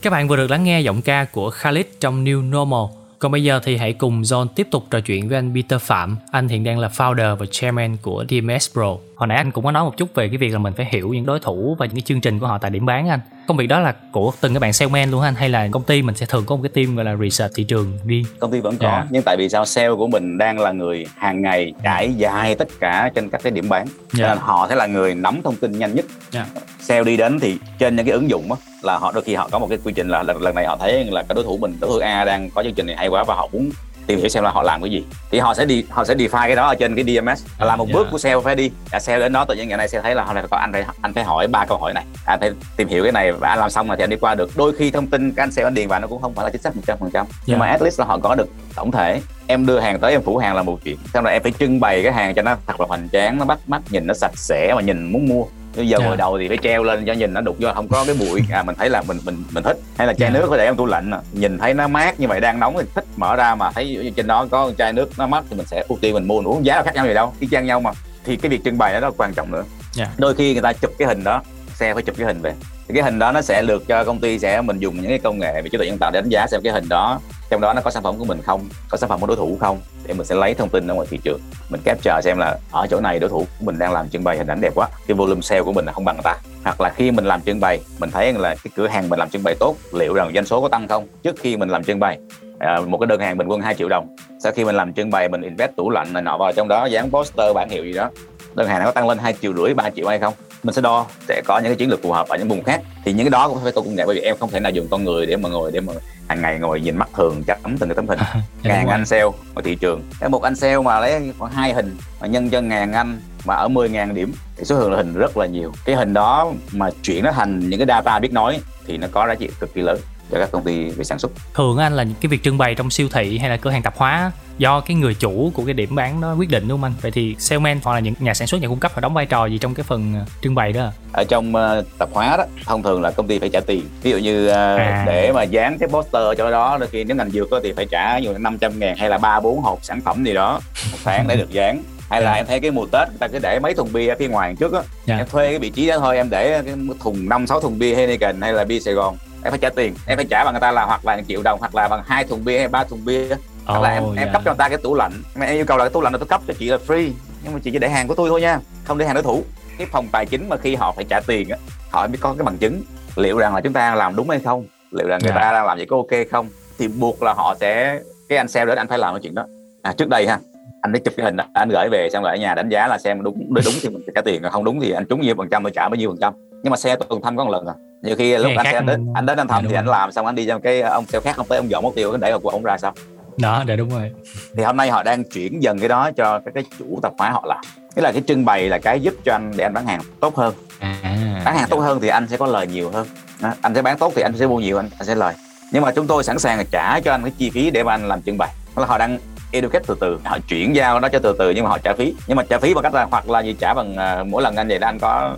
[0.02, 3.00] Các bạn vừa được lắng nghe giọng ca của Khalid trong New Normal.
[3.20, 6.18] Còn bây giờ thì hãy cùng John tiếp tục trò chuyện với anh Peter Phạm.
[6.32, 8.98] Anh hiện đang là founder và chairman của DMS Pro.
[9.20, 11.10] Hồi nãy anh cũng có nói một chút về cái việc là mình phải hiểu
[11.14, 13.20] những đối thủ và những cái chương trình của họ tại điểm bán anh.
[13.48, 16.02] Công việc đó là của từng cái bạn salesman luôn anh hay là công ty
[16.02, 18.26] mình sẽ thường có một cái team gọi là research thị trường riêng.
[18.40, 19.06] công ty vẫn có Dạ.
[19.10, 22.68] nhưng tại vì sao sale của mình đang là người hàng ngày trải dài tất
[22.80, 24.28] cả trên các cái điểm bán Dạ.
[24.28, 26.46] nên họ sẽ là người nắm thông tin nhanh nhất Dạ.
[26.80, 29.50] sale đi đến thì trên những cái ứng dụng á là họ đôi khi họ
[29.52, 31.58] có một cái quy trình là lần, lần này họ thấy là cái đối thủ
[31.58, 33.70] mình đối thủ A đang có chương trình này hay quá và họ muốn
[34.10, 35.04] tìm hiểu xem là họ làm cái gì.
[35.32, 37.86] Thì họ sẽ đi họ sẽ define cái đó ở trên cái DMS là một
[37.88, 37.94] Dạ.
[37.94, 38.72] bước của sale phải đi.
[38.92, 40.72] À, sale đến đó tự nhiên ngày nay sale thấy là hôm nay có anh
[40.74, 42.04] phải anh phải hỏi ba câu hỏi này.
[42.26, 44.36] Anh phải tìm hiểu cái này và anh làm xong rồi thì anh đi qua
[44.36, 44.50] được.
[44.58, 46.50] Đôi khi thông tin cái anh sale anh điền vào nó cũng không phải là
[46.52, 47.26] chính xác một trăm phần trăm.
[47.46, 47.60] Nhưng Dạ.
[47.60, 49.22] mà at least là họ có được tổng thể.
[49.48, 50.98] Em đưa hàng tới em phủ hàng là một chuyện.
[51.14, 53.46] Xong rồi em phải trưng bày cái hàng cho nó thật là hoành tráng nó
[53.46, 55.44] bắt mắt nhìn nó sạch sẽ mà nhìn muốn mua
[55.80, 58.04] bây giờ ngồi đầu thì phải treo lên cho nhìn nó đục vô không có
[58.06, 58.42] cái bụi.
[58.52, 59.78] À mình thấy là mình mình mình thích.
[59.98, 60.40] Hay là chai Dạ.
[60.40, 61.20] nước phải để trong tủ lạnh à.
[61.32, 64.28] nhìn thấy nó mát như vậy đang nóng thì thích mở ra mà thấy trên
[64.28, 66.42] đó có chai nước nó mát thì mình sẽ ưu tiên mình mua.
[66.42, 67.92] Uống giá là khác nhau gì đâu y chang nhau mà.
[68.26, 69.64] Thì cái việc trưng bày đó rất quan trọng nữa.
[69.94, 70.08] Dạ.
[70.18, 71.42] đôi khi người ta chụp cái hình đó
[71.76, 72.54] sale phải chụp cái hình về
[72.90, 75.20] thì cái hình đó nó sẽ được cho công ty sẽ mình dùng những cái
[75.20, 77.20] công nghệ về trí tuệ nhân tạo để đánh giá xem cái hình đó
[77.50, 79.58] trong đó nó có sản phẩm của mình không có sản phẩm của đối thủ
[79.60, 82.58] không để mình sẽ lấy thông tin ở ngoài thị trường mình capture xem là
[82.72, 84.88] ở chỗ này đối thủ của mình đang làm trưng bày hình ảnh đẹp quá
[85.08, 86.36] cái volume sale của mình là không bằng người ta.
[86.64, 89.30] Hoặc là khi mình làm trưng bày mình thấy là cái cửa hàng mình làm
[89.30, 91.08] trưng bày tốt liệu rằng doanh số có tăng không?
[91.24, 92.20] Trước khi mình làm trưng bày
[92.60, 95.10] à, một cái đơn hàng bình quân 2 triệu đồng sau khi mình làm trưng
[95.10, 97.94] bày mình invest tủ lạnh này nọ vào trong đó dán poster bản hiệu gì
[97.94, 98.10] đó
[98.56, 100.34] đơn hàng nó có tăng lên 2 triệu rưỡi 3 triệu hay không?
[100.64, 102.82] Mình sẽ đo sẽ có những cái chiến lược phù hợp ở những vùng khác.
[103.06, 104.88] Thì những cái đó cũng phải công nghệ bởi vì em không thể nào dùng
[104.92, 105.94] con người để mà ngồi để mà
[106.28, 108.20] hàng ngày ngồi nhìn mắt thường chấm từng cái tấm hình.
[108.64, 109.24] Dạ, ngàn anh sale
[109.56, 110.04] ở thị trường.
[110.20, 113.56] Cái một anh sale mà lấy khoảng hai hình mà nhân cho ngàn anh mà
[113.56, 115.72] ở 10 ngàn điểm thì số lượng là hình rất là nhiều.
[115.86, 119.28] Cái hình đó mà chuyển nó thành những cái data biết nói thì nó có
[119.28, 120.00] giá trị cực kỳ lớn
[120.32, 122.76] cho các công ty về sản xuất thường anh là những cái việc trưng bày
[122.76, 125.74] trong siêu thị hay là cửa hàng tạp hóa do cái người chủ của cái
[125.74, 128.34] điểm bán đó quyết định đúng không anh vậy thì salesman hoặc là những nhà
[128.34, 130.56] sản xuất nhà cung cấp họ đóng vai trò gì trong cái phần ờ, trưng
[130.56, 133.60] bày đó ở trong uh, tạp hóa đó thông thường là công ty phải trả
[133.60, 135.04] tiền ví dụ như uh, À.
[135.08, 137.74] để mà dán cái poster ở chỗ đó đôi khi nếu ngành dược có thì
[137.74, 140.60] phải trả ví dụ 500 ngàn hay là ba bốn hộp sản phẩm gì đó
[140.92, 142.36] một tháng để được dán hay là Dạ.
[142.38, 144.56] em thấy cái mùa tết người ta cứ để mấy thùng bia ở phía ngoài
[144.60, 145.18] trước á Dạ.
[145.18, 147.96] em thuê cái vị trí đó thôi em để cái thùng năm sáu thùng bia
[147.96, 150.62] Heineken hay là bia Sài Gòn em phải trả tiền em phải trả bằng người
[150.62, 152.84] ta là hoặc là 1 triệu đồng hoặc là bằng hai thùng bia hay ba
[152.84, 153.28] thùng bia.
[153.66, 154.34] Hoặc là em, Ồ, em dạ.
[154.34, 155.12] cấp cho người ta cái tủ lạnh.
[155.36, 157.12] Mà em yêu cầu là cái tủ lạnh là tôi cấp cho chị là free
[157.44, 159.44] nhưng mà chị chỉ để hàng của tôi thôi nha không để hàng đối thủ.
[159.78, 161.58] Cái phòng tài chính mà khi họ phải trả tiền á
[161.90, 162.82] họ mới có cái bằng chứng
[163.16, 165.42] liệu rằng là chúng ta làm đúng hay không liệu rằng người Dạ.
[165.42, 166.50] ta đang làm vậy có ok không.
[166.80, 169.46] Thì buộc là họ sẽ cái anh sale đến anh phải làm cái chuyện đó.
[169.82, 170.40] À, trước đây ha
[170.82, 172.88] anh đã chụp cái hình đó, anh gửi về xong rồi ở nhà đánh giá
[172.88, 175.22] là xem đúng đúng, đúng thì mình trả tiền còn không đúng thì anh trúng
[175.22, 176.34] nhiêu phần trăm tôi trả bao nhiêu phần trăm
[176.64, 177.74] nhưng mà xe tuần thăm có một lần à.
[178.02, 179.84] Nhiều khi lúc Nghe anh sẽ đến anh đến anh Dạ, thăm đúng thì rồi.
[179.84, 181.96] anh làm xong anh đi cho cái ông sale khác ông tới ông dọn mốc
[181.96, 182.94] tiêu để của ông ra xong
[183.38, 184.12] đó dạ đúng rồi.
[184.58, 187.30] Thì hôm nay họ đang chuyển dần cái đó cho các cái chủ tạp hóa
[187.30, 187.58] họ làm.
[187.96, 190.36] Nghĩa là cái trưng bày là cái giúp cho anh để anh bán hàng tốt
[190.36, 190.54] hơn.
[190.80, 193.08] À bán hàng tốt hơn thì anh sẽ có lời nhiều hơn.
[193.42, 195.34] Đó, anh sẽ bán tốt thì anh sẽ mua nhiều anh, anh sẽ lời.
[195.72, 197.94] Nhưng mà chúng tôi sẵn sàng là trả cho anh cái chi phí để mà
[197.94, 198.50] anh làm trưng bày.
[198.76, 199.20] Là họ đang
[199.52, 202.16] educate từ từ họ chuyển giao nó cho từ từ nhưng mà họ trả phí.
[202.28, 204.56] Nhưng mà trả phí bằng cách là hoặc là gì trả bằng à, mỗi lần
[204.56, 205.36] anh vậy đó anh có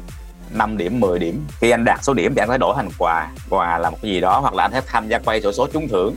[0.54, 1.46] 5 điểm 10 điểm.
[1.60, 3.32] Khi anh đạt số điểm thì anh phải đổi thành quà.
[3.50, 5.68] Quà là một cái gì đó hoặc là anh phải tham gia quay sổ số
[5.74, 6.16] trúng thưởng.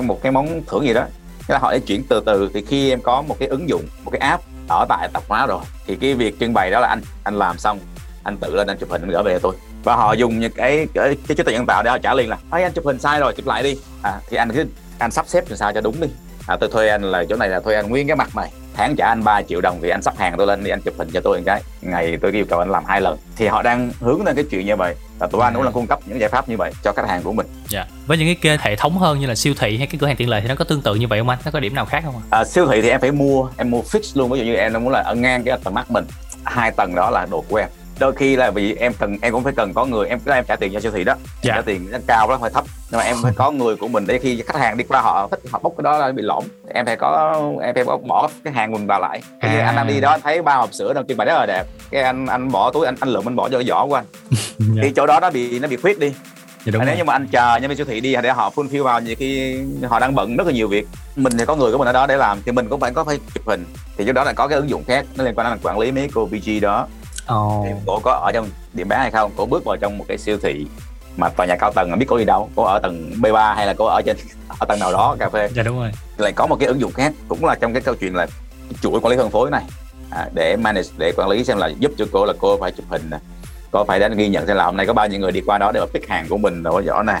[0.00, 1.04] Một cái món thưởng gì đó.
[1.48, 3.82] Thế là họ sẽ chuyển từ từ thì khi em có một cái ứng dụng
[4.04, 6.88] một cái app ở tại tập hóa rồi thì cái việc trưng bày đó là
[6.88, 7.78] anh anh làm xong
[8.22, 9.54] anh tự lên anh chụp hình anh gửi về tôi.
[9.84, 12.28] Và họ dùng những cái cái, cái trí tuệ nhân tạo để họ trả liền
[12.30, 13.78] là ấy anh chụp hình sai rồi chụp lại đi.
[14.02, 14.66] À, thì anh cứ
[14.98, 16.08] anh sắp xếp làm sao cho đúng đi.
[16.46, 18.96] À, tôi thuê anh là chỗ này là thuê anh nguyên cái mặt này tháng
[18.96, 21.10] trả anh 3 triệu đồng thì anh sắp hàng tôi lên đi anh chụp hình
[21.12, 21.62] cho tôi một cái.
[21.80, 23.18] Ngày tôi yêu cầu anh làm hai lần.
[23.36, 24.94] Thì họ đang hướng đến cái chuyện như vậy.
[25.18, 27.22] Và tụi anh cũng là cung cấp những giải pháp như vậy cho khách hàng
[27.22, 27.46] của mình.
[27.68, 27.86] Dạ.
[28.06, 30.16] Với những cái kênh hệ thống hơn như là siêu thị hay cái cửa hàng
[30.16, 31.38] tiện lợi thì nó có tương tự như vậy không anh?
[31.44, 32.22] Nó có điểm nào khác không ạ?
[32.30, 34.30] À, siêu thị thì em phải mua em mua fix luôn.
[34.30, 36.04] Ví dụ như em muốn là ở ngang cái tầng mắt mình
[36.44, 37.68] hai tầng đó là đồ của em
[37.98, 40.56] đôi khi là vì em cần em cũng phải cần có người em em trả
[40.56, 41.14] tiền cho siêu thị đó.
[41.42, 41.54] Dạ.
[41.54, 42.64] trả tiền nó cao đó phải thấp.
[42.90, 45.28] Nhưng mà em phải có người của mình để khi khách hàng đi qua họ
[45.30, 46.44] thích họ bốc cái đó là bị lỏng
[46.74, 49.20] em phải có em phải bỏ- bỏ cái hàng mình vào lại.
[49.42, 49.62] Dụ À.
[49.66, 51.64] anh đang đi đó anh thấy ba hộp sữa đang trưng bày rất là đẹp.
[51.90, 54.04] Cái anh anh bỏ túi anh anh lượm anh bỏ vô cái giỏ của anh.
[54.58, 56.12] Dạ, thì chỗ đó nó bị nó bị khuyết đi.
[56.64, 58.82] Dạ đúng nếu như mà anh chờ nhân viên siêu thị đi để họ fulfill
[58.82, 60.86] vào nhiều khi họ đang bận rất là nhiều việc.
[61.16, 63.04] Mình thì có người của mình ở đó để làm thì mình cũng phải có
[63.04, 63.64] phải chụp hình.
[63.96, 65.92] Thì chỗ đó là có cái ứng dụng khác nó liên quan đến quản lý
[65.92, 66.86] mấy cô PG đó
[67.64, 69.30] thì cô có ở trong điểm bán hay không?
[69.36, 70.66] Cô bước vào trong một cái siêu thị
[71.16, 72.50] mà tòa nhà cao tầng mà biết cô đi đâu?
[72.56, 74.16] Cô ở tầng B3 hay là cô ở trên
[74.58, 75.48] ở tầng nào đó cà phê?
[75.54, 75.90] Dạ đúng rồi.
[76.16, 78.26] Lại có một cái ứng dụng khác cũng là trong cái câu chuyện là
[78.82, 79.62] chuỗi quản lý phân phối này.
[80.10, 82.86] À, để manage để quản lý xem là giúp cho cô là cô phải chụp
[82.88, 83.18] hình nè.
[83.70, 85.58] Cô phải đến ghi nhận xem là hôm nay có bao nhiêu người đi qua
[85.58, 87.20] đó để mà pick hàng của mình rồi rõ nè.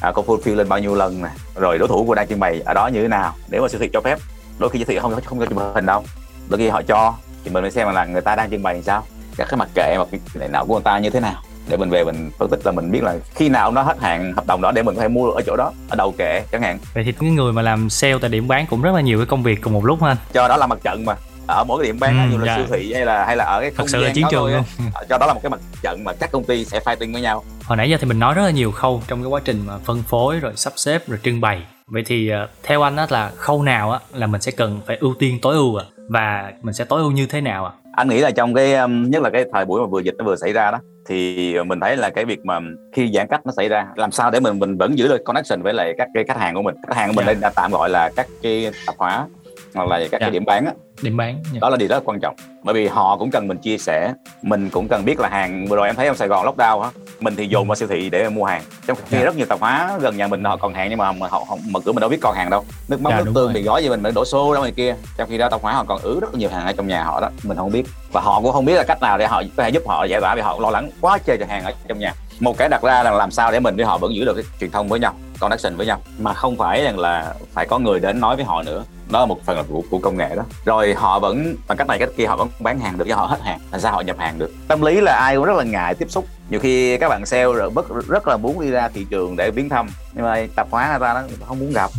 [0.00, 1.28] À, cô fulfill lên bao nhiêu lần nè.
[1.54, 3.34] Rồi đối thủ của đang trưng bày ở đó như thế nào.
[3.48, 4.18] Nếu mà siêu thị cho phép
[4.58, 6.04] đôi khi siêu thị không không cho chụp hình đâu.
[6.48, 9.04] Đôi khi họ cho thì mình phải xem là người ta đang trưng bày sao
[9.36, 11.42] các cái mặt kệ hoặc cái này nào của người ta như thế nào.
[11.68, 14.32] Để mình về mình phân tích là mình biết là khi nào nó hết hạn
[14.32, 16.62] hợp đồng đó để mình có thể mua ở chỗ đó ở đầu kệ chẳng
[16.62, 16.78] hạn.
[16.94, 19.26] Vậy thì cái người mà làm sale tại điểm bán cũng rất là nhiều cái
[19.26, 21.14] công việc cùng một lúc ha cho đó là mặt trận mà.
[21.48, 22.56] Ở mỗi cái điểm bán Ừ, như là dạ.
[22.56, 24.28] siêu thị hay là hay là ở cái thật không sự là gian chiến đó
[24.30, 24.62] trường luôn.
[24.94, 25.02] Á.
[25.08, 27.44] cho đó là một cái mặt trận mà các công ty sẽ fighting với nhau.
[27.64, 29.78] Hồi nãy giờ thì mình nói rất là nhiều khâu trong cái quá trình mà
[29.84, 31.62] phân phối rồi sắp xếp rồi trưng bày.
[31.86, 34.96] Vậy thì ờ, theo anh á là khâu nào á là mình sẽ cần phải
[34.96, 35.84] ưu tiên tối ưu à?
[36.08, 39.10] Và mình sẽ tối ưu như thế nào à anh nghĩ là trong cái um,
[39.10, 41.80] nhất là cái thời buổi mà vừa dịch nó vừa xảy ra đó thì mình
[41.80, 42.60] thấy là cái việc mà
[42.92, 45.62] khi giãn cách nó xảy ra làm sao để mình mình vẫn giữ được connection
[45.62, 47.32] với lại các cái khách hàng của mình khách hàng của mình Dạ.
[47.32, 49.26] đây đã tạm gọi là các cái tạp hóa
[49.76, 50.18] hoặc là các Dạ.
[50.20, 50.72] cái điểm bán á
[51.02, 51.58] điểm bán dạ.
[51.60, 54.12] đó là điều rất là quan trọng bởi vì họ cũng cần mình chia sẻ
[54.42, 56.90] mình cũng cần biết là hàng vừa rồi em thấy trong Sài Gòn lockdown á
[57.20, 59.24] mình thì dồn vào siêu thị để mua hàng trong khi Dạ.
[59.24, 61.80] rất nhiều tạp hóa gần nhà mình họ còn hàng nhưng mà họ, họ mở
[61.84, 63.52] cửa mình đâu biết còn hàng đâu nước mắm Dạ, nước tương rồi.
[63.54, 65.72] thì gói gì mình mới đổ xô ra ngoài kia trong khi đó tạp hóa
[65.72, 68.20] họ còn ứ rất nhiều hàng ở trong nhà họ đó mình không biết và
[68.20, 70.34] họ cũng không biết là cách nào để họ có thể giúp họ giải tỏa
[70.34, 73.10] vì họ lo lắng quá trời hàng ở trong nhà một cái đặt ra là
[73.10, 75.76] làm sao để mình với họ vẫn giữ được cái truyền thông với nhau connection
[75.76, 76.00] với nhau.
[76.18, 78.84] Mà không phải rằng là phải có người đến nói với họ nữa.
[79.10, 80.42] Đó là một phần là của, của công nghệ đó.
[80.64, 83.26] Rồi họ vẫn bằng cách này cách kia họ vẫn bán hàng được cho họ
[83.26, 83.58] hết hàng.
[83.72, 84.52] Làm sao họ nhập hàng được?
[84.68, 86.26] Tâm lý là ai cũng rất là ngại tiếp xúc.
[86.50, 89.50] Nhiều khi các bạn sale rồi rất rất là muốn đi ra thị trường để
[89.50, 89.88] viếng thăm.
[90.12, 91.90] Nhưng mà tạp hóa người ta nó không muốn gặp.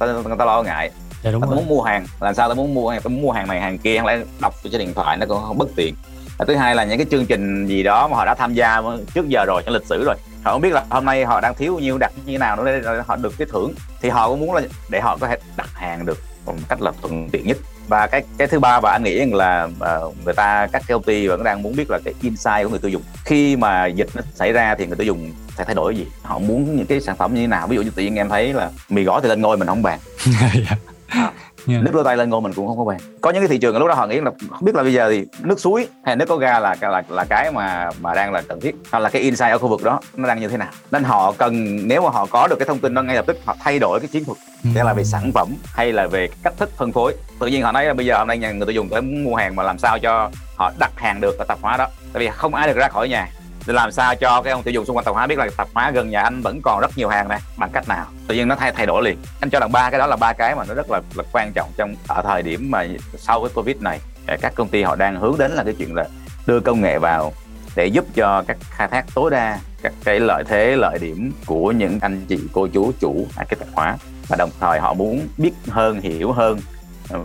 [0.00, 0.90] Người ta, người ta lo ngại.
[1.22, 1.56] Dạ đúng ta rồi.
[1.56, 2.06] muốn mua hàng.
[2.20, 3.00] Làm sao ta muốn mua hàng?
[3.00, 5.42] Ta muốn mua hàng này hàng kia hay là đọc trên điện thoại nó cũng
[5.42, 5.94] không bất tiện
[6.38, 8.82] và thứ hai là những cái chương trình gì đó mà họ đã tham gia
[9.14, 10.14] trước giờ rồi trong lịch sử rồi.
[10.44, 12.64] Họ không biết là hôm nay họ đang thiếu nhiêu đặt như thế nào nữa
[12.64, 13.74] để họ được cái thưởng.
[14.00, 16.92] Thì họ cũng muốn là để họ có thể đặt hàng được một cách là
[17.02, 17.56] thuận tiện nhất.
[17.88, 21.02] Và cái cái thứ ba và anh nghĩ rằng là uh, người ta các công
[21.02, 23.02] ty vẫn đang muốn biết là cái insight của người tiêu dùng.
[23.24, 26.06] Khi mà dịch nó xảy ra thì người tiêu dùng sẽ thay đổi gì?
[26.22, 27.66] Họ muốn những cái sản phẩm như thế nào?
[27.66, 29.82] Ví dụ như tự nhiên em thấy là mì gói thì lên ngôi mình không
[29.82, 29.98] bàn.
[31.14, 31.30] Dạ.
[31.66, 31.78] Dạ.
[31.82, 33.78] nước rửa tay lên ngôi mình cũng không có bàn có những cái thị trường
[33.78, 36.24] lúc đó họ nghĩ là không biết là bây giờ thì nước suối hay nước
[36.28, 39.22] có ga là là là cái mà mà đang là cần thiết hoặc là cái
[39.22, 40.68] insight ở khu vực đó nó đang như thế nào.
[40.90, 43.36] Nên họ cần nếu mà họ có được cái thông tin đó ngay lập tức
[43.46, 44.38] họ thay đổi cái chiến thuật.
[44.74, 47.14] Sẽ là về sản phẩm hay là về cách thức phân phối.
[47.40, 49.56] Tự nhiên họ nói là bây giờ hôm nay người tiêu dùng tới mua hàng
[49.56, 51.88] mà làm sao cho họ đặt hàng được ở tạp hóa đó.
[52.12, 53.28] Tại vì không ai được ra khỏi nhà
[53.66, 55.68] để làm sao cho cái ông tiêu dùng xung quanh tạp hóa biết là tạp
[55.74, 58.06] hóa gần nhà anh vẫn còn rất nhiều hàng này bằng cách nào?
[58.26, 59.18] Tự nhiên nó thay thay đổi liền.
[59.40, 61.52] Anh cho rằng ba cái đó là ba cái mà nó rất là, là quan
[61.52, 62.86] trọng trong ở thời điểm mà
[63.18, 64.00] sau cái covid này.
[64.40, 66.04] Các công ty họ đang hướng đến là cái chuyện là
[66.46, 67.32] đưa công nghệ vào
[67.76, 71.72] để giúp cho các khai thác tối đa các cái lợi thế lợi điểm của
[71.72, 73.96] những anh chị cô chú chủ cái tạp hóa.
[74.28, 76.60] Và đồng thời họ muốn biết hơn hiểu hơn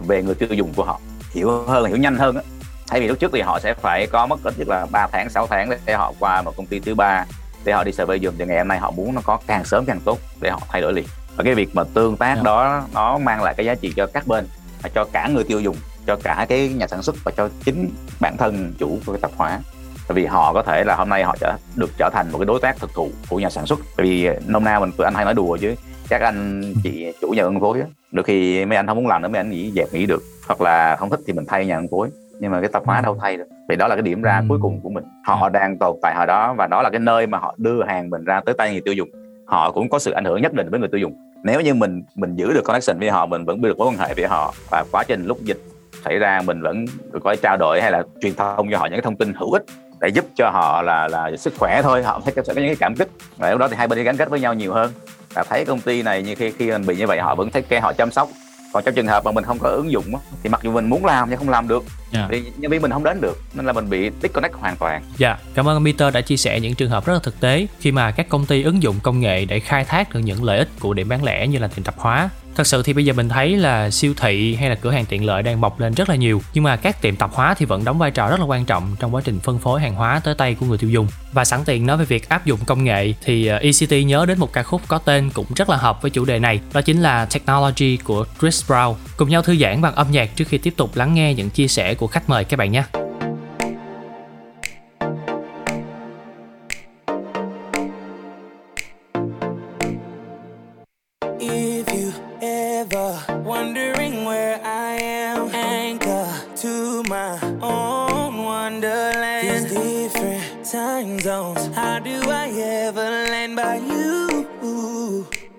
[0.07, 0.99] về người tiêu dùng của họ
[1.31, 2.41] hiểu hơn hiểu nhanh hơn đó
[2.89, 5.29] thay vì lúc trước thì họ sẽ phải có mất ít nhất là 3 tháng
[5.29, 7.25] 6 tháng để họ qua một công ty thứ ba
[7.63, 8.33] để họ đi survey dùm.
[8.37, 10.81] Thì ngày hôm nay họ muốn nó có càng sớm càng tốt để họ thay
[10.81, 11.05] đổi liền.
[11.35, 12.41] Và cái việc mà tương tác Dạ.
[12.43, 14.47] đó nó mang lại cái giá trị cho các bên
[14.81, 15.75] và cho cả người tiêu dùng
[16.07, 19.31] cho cả cái nhà sản xuất và cho chính bản thân chủ của cái tạp
[19.37, 19.59] hóa.
[20.07, 22.45] Tại vì họ có thể là hôm nay họ trở được trở thành một cái
[22.45, 23.79] đối tác thực thụ của nhà sản xuất.
[23.97, 25.75] Tại vì nôm na mình tụi anh hay nói đùa chứ
[26.09, 27.81] các anh chị chủ nhà phân phối
[28.11, 30.23] đôi khi mấy anh không muốn làm nữa mấy anh nghỉ dẹp nghỉ được.
[30.47, 32.09] Hoặc là không thích thì mình thay nhà phân phối
[32.39, 33.45] nhưng mà cái tạp hóa đâu thay được.
[33.69, 34.45] Vì đó là cái điểm ra Ừ.
[34.49, 35.03] cuối cùng của mình.
[35.25, 38.09] Họ đang tồn tại ở đó và đó là cái nơi mà họ đưa hàng
[38.09, 39.09] mình ra tới tay người tiêu dùng.
[39.47, 41.13] Họ cũng có sự ảnh hưởng nhất định với người tiêu dùng.
[41.43, 44.13] Nếu như mình mình giữ được connection với họ mình vẫn được mối quan hệ
[44.13, 45.57] với họ và quá trình lúc dịch
[46.05, 46.85] xảy ra mình vẫn
[47.23, 49.63] có trao đổi hay là truyền thông cho họ những cái thông tin hữu ích
[50.01, 52.03] để giúp cho họ là là sức khỏe thôi.
[52.03, 53.09] Họ sẽ có những cái cảm kích.
[53.37, 54.91] Và lúc đó thì hai bên đi gắn kết với nhau nhiều hơn.
[55.33, 57.61] Và thấy công ty này như khi khi mình bị như vậy họ vẫn thấy
[57.61, 58.27] care họ chăm sóc
[58.73, 60.05] còn trong trường hợp mà mình không có ứng dụng
[60.43, 62.27] thì mặc dù mình muốn làm nhưng không làm được Dạ.
[62.29, 65.37] vì nhân viên mình không đến được nên là mình bị disconnect hoàn toàn Dạ,
[65.55, 68.11] cảm ơn Peter đã chia sẻ những trường hợp rất là thực tế khi mà
[68.11, 70.93] các công ty ứng dụng công nghệ để khai thác được những lợi ích của
[70.93, 72.29] điểm bán lẻ như là tiệm tạp hóa.
[72.59, 75.25] Thật sự thì bây giờ mình thấy là siêu thị hay là cửa hàng tiện
[75.25, 77.83] lợi đang mọc lên rất là nhiều, nhưng mà các tiệm tạp hóa thì vẫn
[77.83, 80.35] đóng vai trò rất là quan trọng trong quá trình phân phối hàng hóa tới
[80.35, 81.07] tay của người tiêu dùng.
[81.31, 84.39] Và sẵn tiện nói về việc áp dụng công nghệ thì ờ, ECT nhớ đến
[84.39, 87.01] một ca khúc có tên cũng rất là hợp với chủ đề này, đó chính
[87.01, 88.95] là Technology của Chris Brown.
[89.17, 91.67] Cùng nhau thư giãn bằng âm nhạc trước khi tiếp tục lắng nghe những chia
[91.67, 92.83] sẻ của khách mời các bạn nhé.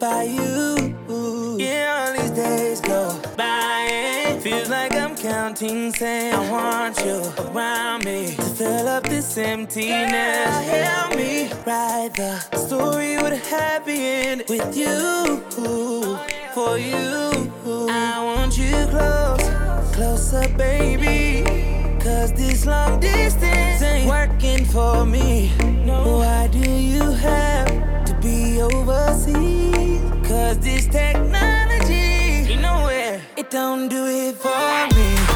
[0.00, 0.96] By you.
[1.58, 3.86] Yeah, all these days go by.
[3.92, 6.36] and Feels like I'm counting sand.
[6.36, 7.20] I want you
[7.52, 10.66] around me to fill up this emptiness.
[10.70, 15.42] Help me write the story with a happy end with you.
[16.54, 17.52] For you,
[17.90, 21.44] I want you close, closer, baby.
[22.02, 25.48] Cause this long distance ain't working for me.
[25.84, 29.59] Why do you have to be overseas?
[30.50, 35.29] Cause this technology, you know where it don't do it for me.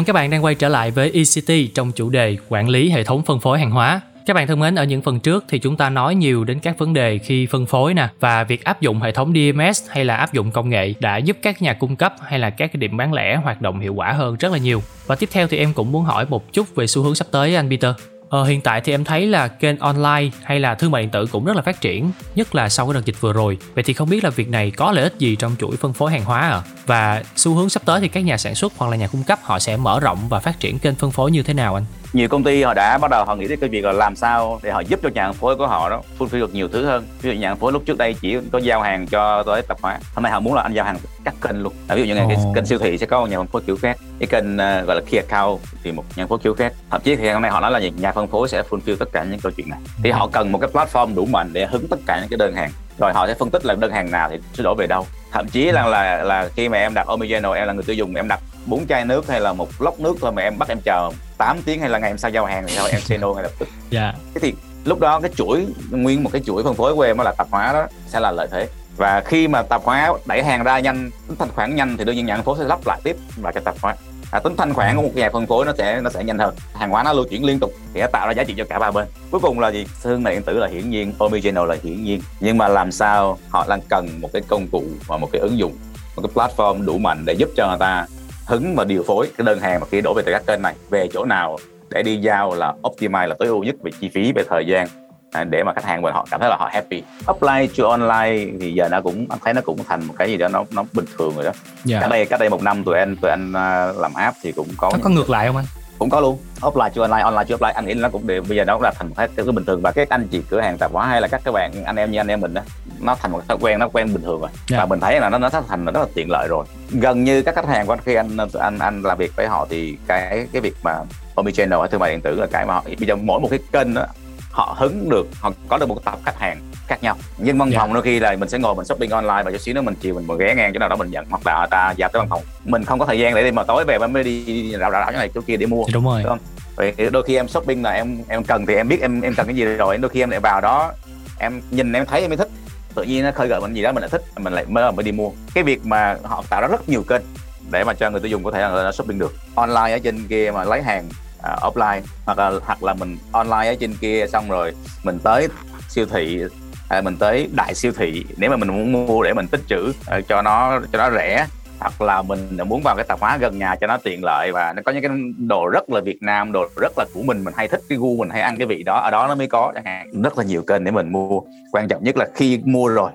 [0.00, 3.04] Mừng các bạn đang quay trở lại với ECT trong chủ đề quản lý hệ
[3.04, 4.00] thống phân phối hàng hóa.
[4.26, 6.78] Các bạn thân mến, ở những phần trước thì chúng ta nói nhiều đến các
[6.78, 10.16] vấn đề khi phân phối nè và việc áp dụng hệ thống DMS hay là
[10.16, 13.12] áp dụng công nghệ đã giúp các nhà cung cấp hay là các điểm bán
[13.12, 14.82] lẻ hoạt động hiệu quả hơn rất là nhiều.
[15.06, 17.56] Và tiếp theo thì em cũng muốn hỏi một chút về xu hướng sắp tới
[17.56, 17.94] anh Peter.
[18.30, 21.26] Ờ, hiện tại thì em thấy là kênh online hay là thương mại điện tử
[21.32, 23.58] cũng rất là phát triển, nhất là sau cái đợt dịch vừa rồi.
[23.74, 26.10] Vậy thì không biết là việc này có lợi ích gì trong chuỗi phân phối
[26.10, 26.62] hàng hóa à?
[26.86, 29.38] Và xu hướng sắp tới thì các nhà sản xuất hoặc là nhà cung cấp
[29.42, 31.84] họ sẽ mở rộng và phát triển kênh phân phối như thế nào anh?
[32.12, 34.60] Nhiều công ty họ đã bắt đầu họ nghĩ đến cái việc là làm sao
[34.62, 37.06] để họ giúp cho nhà phân phối của họ đó fulfill được nhiều thứ hơn.
[37.22, 39.78] Ví dụ nhà phân phối lúc trước đây chỉ có giao hàng cho tới tạp
[39.82, 39.98] hóa.
[40.14, 41.72] Hôm nay họ muốn là anh giao hàng các kênh luôn.
[41.88, 42.52] Ví dụ như cái Ồ.
[42.54, 43.96] kênh siêu thị sẽ có nhà phân phối kiểu khác.
[44.18, 46.72] Cái kênh ờ, gọi là key account thì một nhà phân phối kiểu khác.
[46.90, 49.24] Thậm chí thì hôm nay họ nói là nhà phân phối sẽ fulfill tất cả
[49.24, 49.78] những câu chuyện này.
[50.04, 52.54] Thì họ cần một cái platform đủ mạnh để hứng tất cả những cái đơn
[52.54, 52.70] hàng.
[52.98, 55.06] Rồi họ sẽ phân tích là đơn hàng nào thì sẽ đổ về đâu.
[55.32, 58.14] Thậm chí là là là khi mà em đặt omnichannel em là người tiêu dùng
[58.14, 60.78] em đặt bốn chai nước hay là một lốc nước thôi mà em bắt em
[60.84, 62.86] chờ 8 tiếng hay là ngày em sao giao hàng thì sao?
[62.86, 63.68] Em say no ngay lập tức.
[63.90, 64.12] Dạ.
[64.34, 67.24] thế thì lúc đó cái chuỗi nguyên một cái chuỗi phân phối của em đó
[67.24, 68.68] là tạp hóa đó sẽ là lợi thế.
[68.96, 72.16] Và khi mà tạp hóa đẩy hàng ra nhanh tính thanh khoản nhanh thì đương
[72.16, 73.94] nhiên nhà phân phối sẽ lắp lại tiếp vào cho tạp hóa.
[74.30, 76.54] À, tính thanh khoản của một nhà phân phối nó sẽ nó sẽ nhanh hơn.
[76.74, 78.78] Hàng hóa nó lưu chuyển liên tục thì nó tạo ra giá trị cho cả
[78.78, 79.08] ba bên.
[79.30, 79.86] Cuối cùng là gì?
[80.02, 82.22] Thương mại điện tử là hiển nhiên omnichannel là hiển nhiên.
[82.40, 85.58] Nhưng mà làm sao họ đang cần một cái công cụ và một cái ứng
[85.58, 85.76] dụng
[86.16, 88.06] một cái platform đủ mạnh để giúp cho người ta
[88.50, 90.74] hứng và điều phối cái đơn hàng mà khi đổ về từ các kênh này
[90.90, 91.56] về chỗ nào
[91.90, 94.86] để đi giao là optimize là tối ưu nhất về chi phí về thời gian
[95.32, 98.46] à, để mà khách hàng của họ cảm thấy là họ happy offline to online
[98.60, 100.84] thì giờ nó cũng anh thấy nó cũng thành một cái gì đó nó nó
[100.92, 101.50] bình thường rồi đó
[101.84, 102.00] Dạ.
[102.00, 104.68] cách đây cách đây một năm tụi anh tụi anh à, làm app thì cũng
[104.76, 105.66] có Nó có ngược lại không anh?
[106.00, 106.38] Cũng có luôn.
[106.60, 107.72] Offline to online online to offline.
[107.74, 109.52] Anh nghĩ là nó cũng đều bây giờ nó cũng là thành một cái thứ
[109.52, 109.80] bình thường.
[109.82, 112.10] Và các anh chị cửa hàng tạp hóa hay là các các bạn anh em
[112.10, 112.62] như anh em mình đó
[113.00, 114.50] nó thành một thói quen nó quen bình thường rồi.
[114.68, 114.78] Dạ.
[114.78, 116.64] và mình thấy là nó nó thành rất là tiện lợi rồi.
[116.90, 119.66] Gần như các khách hàng của anh khi anh anh anh làm việc với họ
[119.70, 121.00] thì cái cái việc mà
[121.34, 123.58] omnichannel hay thương mại điện tử là cái mà họ bây giờ mỗi một cái
[123.72, 124.06] kênh đó
[124.50, 127.78] họ hứng được họ có được một tập khách hàng khác nhau nhưng văn Dạ.
[127.78, 129.94] phòng đôi khi là mình sẽ ngồi mình shopping online và chút xíu nữa mình
[130.00, 132.20] chiều mình mà ghé ngang chỗ nào đó mình nhận hoặc là ta giao tới
[132.20, 134.72] văn phòng mình không có thời gian để đi mà tối về mình mới đi,
[134.80, 136.22] rạo rạo chỗ này chỗ kia để mua đúng rồi.
[136.22, 136.38] Đúng không?
[136.76, 139.46] Vậy đôi khi em shopping là em em cần thì em biết em em cần
[139.46, 140.92] cái gì rồi đôi khi em lại vào đó
[141.38, 142.48] em nhìn em thấy em mới thích
[142.94, 145.04] tự nhiên nó khơi gợi mình gì đó mình lại thích mình lại mới mới
[145.04, 147.22] đi mua cái việc mà họ tạo ra rất nhiều kênh
[147.70, 150.50] để mà cho người tiêu dùng có thể là shopping được online ở trên kia
[150.54, 151.08] mà lấy hàng
[151.42, 154.72] à, offline hoặc là hoặc là mình online ở trên kia xong rồi
[155.04, 155.48] mình tới
[155.88, 156.42] siêu thị
[156.90, 159.92] à, mình tới đại siêu thị nếu mà mình muốn mua để mình tích trữ
[160.06, 161.46] à, cho nó cho nó rẻ.
[161.80, 164.72] Hoặc là mình muốn vào cái tạp hóa gần nhà cho nó tiện lợi và
[164.72, 167.54] nó có những cái đồ rất là Việt Nam đồ rất là của mình mình
[167.56, 169.72] hay thích cái gu mình hay ăn cái vị đó ở đó nó mới có
[169.74, 170.22] chẳng hạn.
[170.22, 171.40] Rất là nhiều kênh để mình mua.
[171.72, 173.10] Quan trọng nhất là khi mua rồi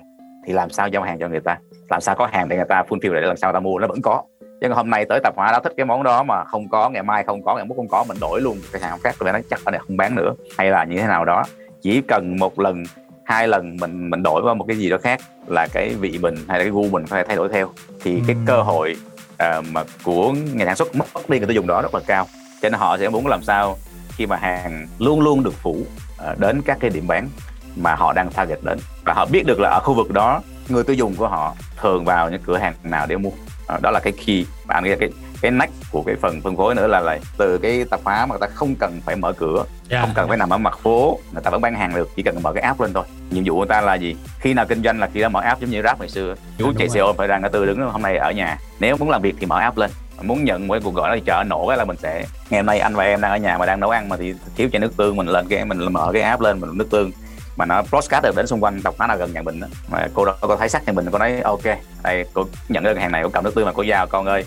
[0.46, 1.58] thì làm sao giao hàng cho người ta?
[1.90, 3.78] Làm sao có hàng để người ta fulfill để làm sao ta mua?
[3.78, 4.22] Nó vẫn có.
[4.60, 7.02] Nhưng hôm nay tới tạp hóa đó thích cái món đó mà không có ngày
[7.02, 9.42] mai không có ngày mốt không có mình đổi luôn cái hàng khác rồi nói
[9.50, 10.34] chắc ở đây không bán nữa.
[10.58, 11.44] Hay là như thế nào đó.
[11.82, 12.84] Chỉ cần một lần
[13.26, 16.34] hai lần mình mình đổi qua một cái gì đó khác là cái vị mình
[16.48, 17.72] hay là cái gu mình phải thay đổi theo.
[18.02, 18.96] Thì cái cơ hội
[19.32, 22.26] uh, mà của nhà sản xuất mất đi người tiêu dùng đó rất là cao.
[22.62, 23.76] Cho nên họ sẽ muốn làm sao
[24.16, 25.86] khi mà hàng luôn luôn được phủ
[26.30, 27.28] uh, đến các cái điểm bán
[27.76, 28.78] mà họ đang target đến.
[29.04, 32.04] Và họ biết được là ở khu vực đó người tiêu dùng của họ thường
[32.04, 33.30] vào những cửa hàng nào để mua.
[33.74, 34.46] Uh, đó là cái key.
[34.68, 35.08] Anh nghĩ là cái
[35.46, 38.32] cái nách của cái phần phân phối nữa là là từ cái tạp hóa mà
[38.32, 40.00] người ta không cần phải mở cửa Dạ.
[40.00, 42.42] không cần phải nằm ở mặt phố người ta vẫn bán hàng được chỉ cần
[42.42, 43.04] mở cái app lên thôi.
[43.30, 44.16] Nhiệm vụ của người ta là gì?
[44.40, 46.34] Khi nào kinh doanh là khi đó mở app giống như rap ngày xưa.
[46.58, 48.58] Chú đúng chạy xe ôm phải ra ngã tư đứng hôm nay ở nhà.
[48.80, 49.90] Nếu muốn làm việc thì mở app lên.
[50.22, 52.60] Muốn nhận một cái cuộc gọi đó thì chờ nổ cái là mình sẽ ngày
[52.60, 54.68] hôm nay anh và em đang ở nhà mà đang nấu ăn mà thì thiếu
[54.72, 57.10] chai nước tương mình lên cái mình mở cái app lên mình nước tương
[57.56, 59.66] mà nó broadcast được đến xung quanh đọc nó là gần nhà mình đó.
[59.90, 61.64] mà cô đó cô thấy sắc nhà mình cô nói ok
[62.02, 64.44] đây cô nhận đơn hàng này cô cầm nước tương mà cô giao con ơi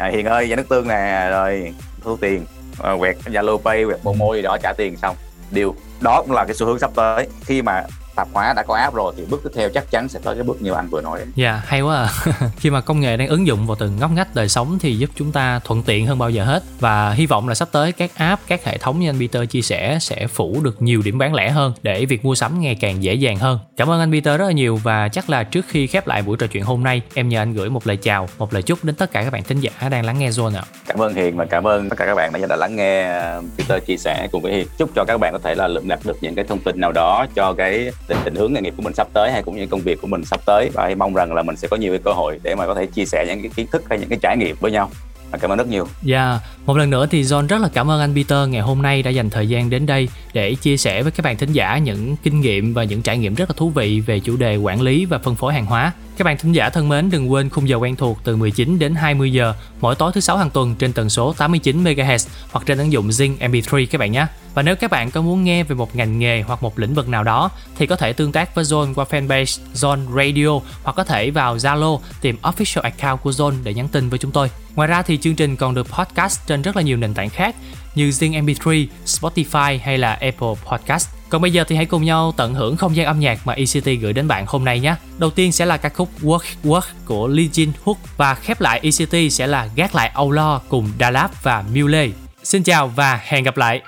[0.00, 2.44] à, hiền ơi giá nước tương nè rồi thu tiền
[2.82, 5.16] à, quẹt zalo pay quẹt momo gì đó trả tiền xong.
[5.50, 7.28] Điều đó cũng là cái xu hướng sắp tới.
[7.44, 7.82] Khi mà
[8.20, 10.44] tạp hóa đã có app rồi thì bước tiếp theo chắc chắn sẽ tới cái
[10.44, 11.28] bước như anh vừa nói đấy.
[11.34, 12.32] Dạ, hay quá à.
[12.56, 15.10] Khi mà công nghệ đang ứng dụng vào từng ngóc ngách đời sống thì giúp
[15.14, 18.10] chúng ta thuận tiện hơn bao giờ hết và hy vọng là sắp tới các
[18.14, 21.34] app, các hệ thống như anh Peter chia sẻ sẽ phủ được nhiều điểm bán
[21.34, 23.58] lẻ hơn để việc mua sắm ngày càng dễ dàng hơn.
[23.76, 26.36] Cảm ơn anh Peter rất là nhiều và chắc là trước khi khép lại buổi
[26.36, 28.94] trò chuyện hôm nay, em nhờ anh gửi một lời chào, một lời chúc đến
[28.94, 30.62] tất cả các bạn thính giả đang lắng nghe Zone ạ.
[30.86, 33.44] cảm ơn hiền và cảm ơn tất cả các bạn đã đã lắng nghe uh,
[33.58, 35.98] Peter chia sẻ cùng với hiền chúc cho các bạn có thể là lượm lặt
[36.04, 38.82] được những cái thông tin nào đó cho cái định, định hướng nghề nghiệp của
[38.82, 40.70] mình sắp tới hay cũng như công việc của mình sắp tới.
[40.74, 42.74] Và hy mong rằng là mình sẽ có nhiều cái cơ hội để mà có
[42.74, 44.90] thể chia sẻ những cái kiến thức hay những cái trải nghiệm với nhau.
[45.30, 48.00] Và cảm ơn rất nhiều Dạ, một lần nữa thì John rất là cảm ơn
[48.00, 51.12] anh Peter ngày hôm nay đã dành thời gian đến đây để chia sẻ với
[51.12, 54.00] các bạn thính giả những kinh nghiệm và những trải nghiệm rất là thú vị
[54.00, 55.92] về chủ đề quản lý và phân phối hàng hóa.
[56.16, 58.94] Các bạn thính giả thân mến, đừng quên khung giờ quen thuộc từ 19 đến
[58.94, 62.78] 20 giờ mỗi tối thứ sáu hàng tuần trên tần số 89 MHz hoặc trên
[62.78, 64.26] ứng dụng Zing MP3 các bạn nhé.
[64.54, 67.08] Và nếu các bạn có muốn nghe về một ngành nghề hoặc một lĩnh vực
[67.08, 71.04] nào đó thì có thể tương tác với Zone qua fanpage Zone Radio hoặc có
[71.04, 74.50] thể vào Zalo tìm official account của Zone để nhắn tin với chúng tôi.
[74.74, 77.54] Ngoài ra thì chương trình còn được podcast trên rất là nhiều nền tảng khác
[77.94, 81.08] như Zing MP3, Spotify hay là Apple Podcast.
[81.28, 84.00] Còn bây giờ thì hãy cùng nhau tận hưởng không gian âm nhạc mà ECT
[84.00, 84.94] gửi đến bạn hôm nay nhé.
[85.18, 88.80] Đầu tiên sẽ là ca khúc Work Work của Lee Jin Hook và khép lại
[88.82, 92.08] ECT sẽ là Gác lại Âu Lo cùng Dalap và Mule.
[92.42, 93.82] Xin chào và hẹn gặp lại.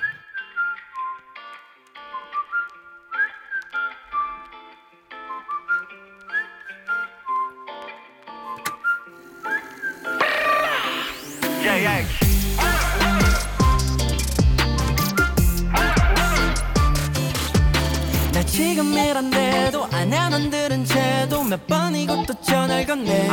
[20.51, 23.29] 들은 채도 몇 번이고 또 전화를 건네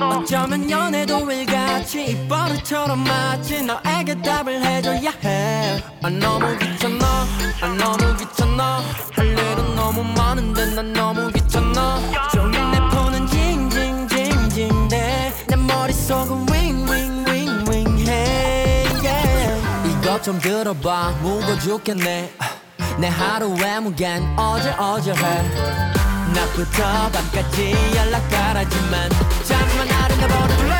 [0.00, 5.82] 어쩌면 연애도 일같이 이 버릇처럼 맞지 너에게 답을 해줘야 해.
[6.02, 7.26] 아, 너무 귀찮아.
[7.60, 8.82] 아, 너무 귀찮아.
[9.12, 12.00] 할 일은 너무 많은데 난 너무 귀찮아.
[12.32, 15.32] 종일 내 폰은 징징징징대.
[15.48, 18.12] 내 머릿속은 윙윙윙윙해.
[19.02, 19.88] Yeah.
[19.88, 21.10] 이것 좀 들어봐.
[21.22, 22.32] 무거 죽겠네.
[22.98, 25.95] 내 하루의 무게는 어질어질해
[26.36, 29.10] 낮부터 밤까지 연락 가라지만
[29.44, 30.74] 잠시만 나를 내버려둘래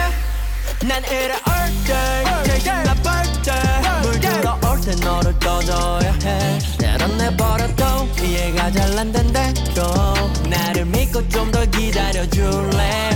[0.87, 3.11] 난 이래 all day 대신 나쁠
[3.43, 6.59] 때물 들어올 때 너를 떠줘야 해.
[6.79, 9.83] 때론 내버려도 이해가 잘 안 된대도
[10.49, 13.11] 나를 믿고 좀 더 기다려줄래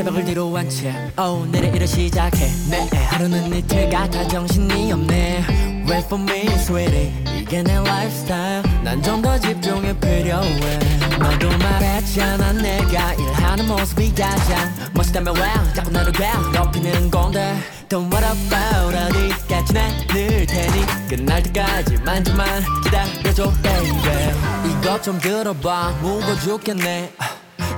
[0.00, 2.46] 새벽을 뒤로 한채 오 내일 일을 시작해.
[2.70, 5.44] 내 하루는 이틀 같아 정신이 없네.
[5.90, 7.12] Wait for me sweetie.
[7.26, 8.62] 이게 내 lifestyle.
[8.82, 10.78] 난 좀 더 집중이 필요해.
[11.18, 17.58] 너도 말했잖아 내가 일하는 모습이 가장 멋있다면 왜 자꾸 너를 괴롭히는 건데.
[17.90, 21.08] Don't worry about 어디까지 나늘 테니.
[21.10, 24.80] 끝날 때까지만 좀만 기다려줘 baby.
[24.80, 25.90] 이것 좀 들어봐.
[26.00, 27.12] 무거워 죽겠네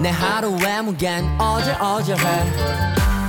[0.03, 2.23] 내 하루의 무게는 어질어질해.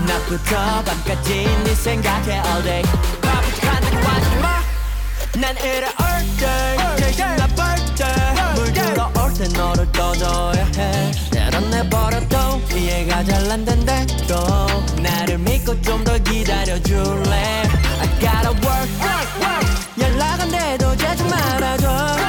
[0.08, 2.82] 낮부터 밤까지 네 생각해 all day.
[3.22, 4.62] 바쁘직한다고 하지마
[5.40, 7.64] 난 이래 all day 대신 나쁠
[7.96, 11.12] 때물 들어 올 때 너를 떠줘야 해.
[11.32, 14.36] 때론 내버려도 이해가 잘 안 된대도
[15.02, 17.64] 나를 믿고 좀 더 기다려줄래?
[18.02, 19.68] I gotta work, work, work.
[20.02, 22.23] 연락 안 돼도 자주 말아줘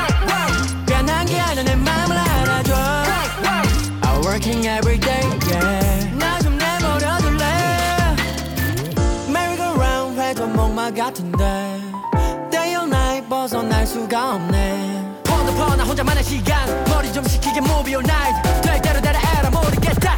[13.85, 15.21] 알 수가 없네.
[15.25, 16.85] 퍼도 나 혼자만의 시간.
[16.85, 18.63] 머리 좀 식히게 movie all night.
[18.63, 20.17] 될 대로 되라 에라 모르겠다.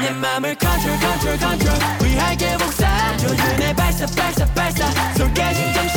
[0.00, 1.74] 내 맘을 컨트롤 컨트롤 컨트롤
[2.04, 3.16] 위하게 복사.
[3.16, 4.88] 조준의 발사 발사 발사.
[5.14, 5.95] 손 깨진 정신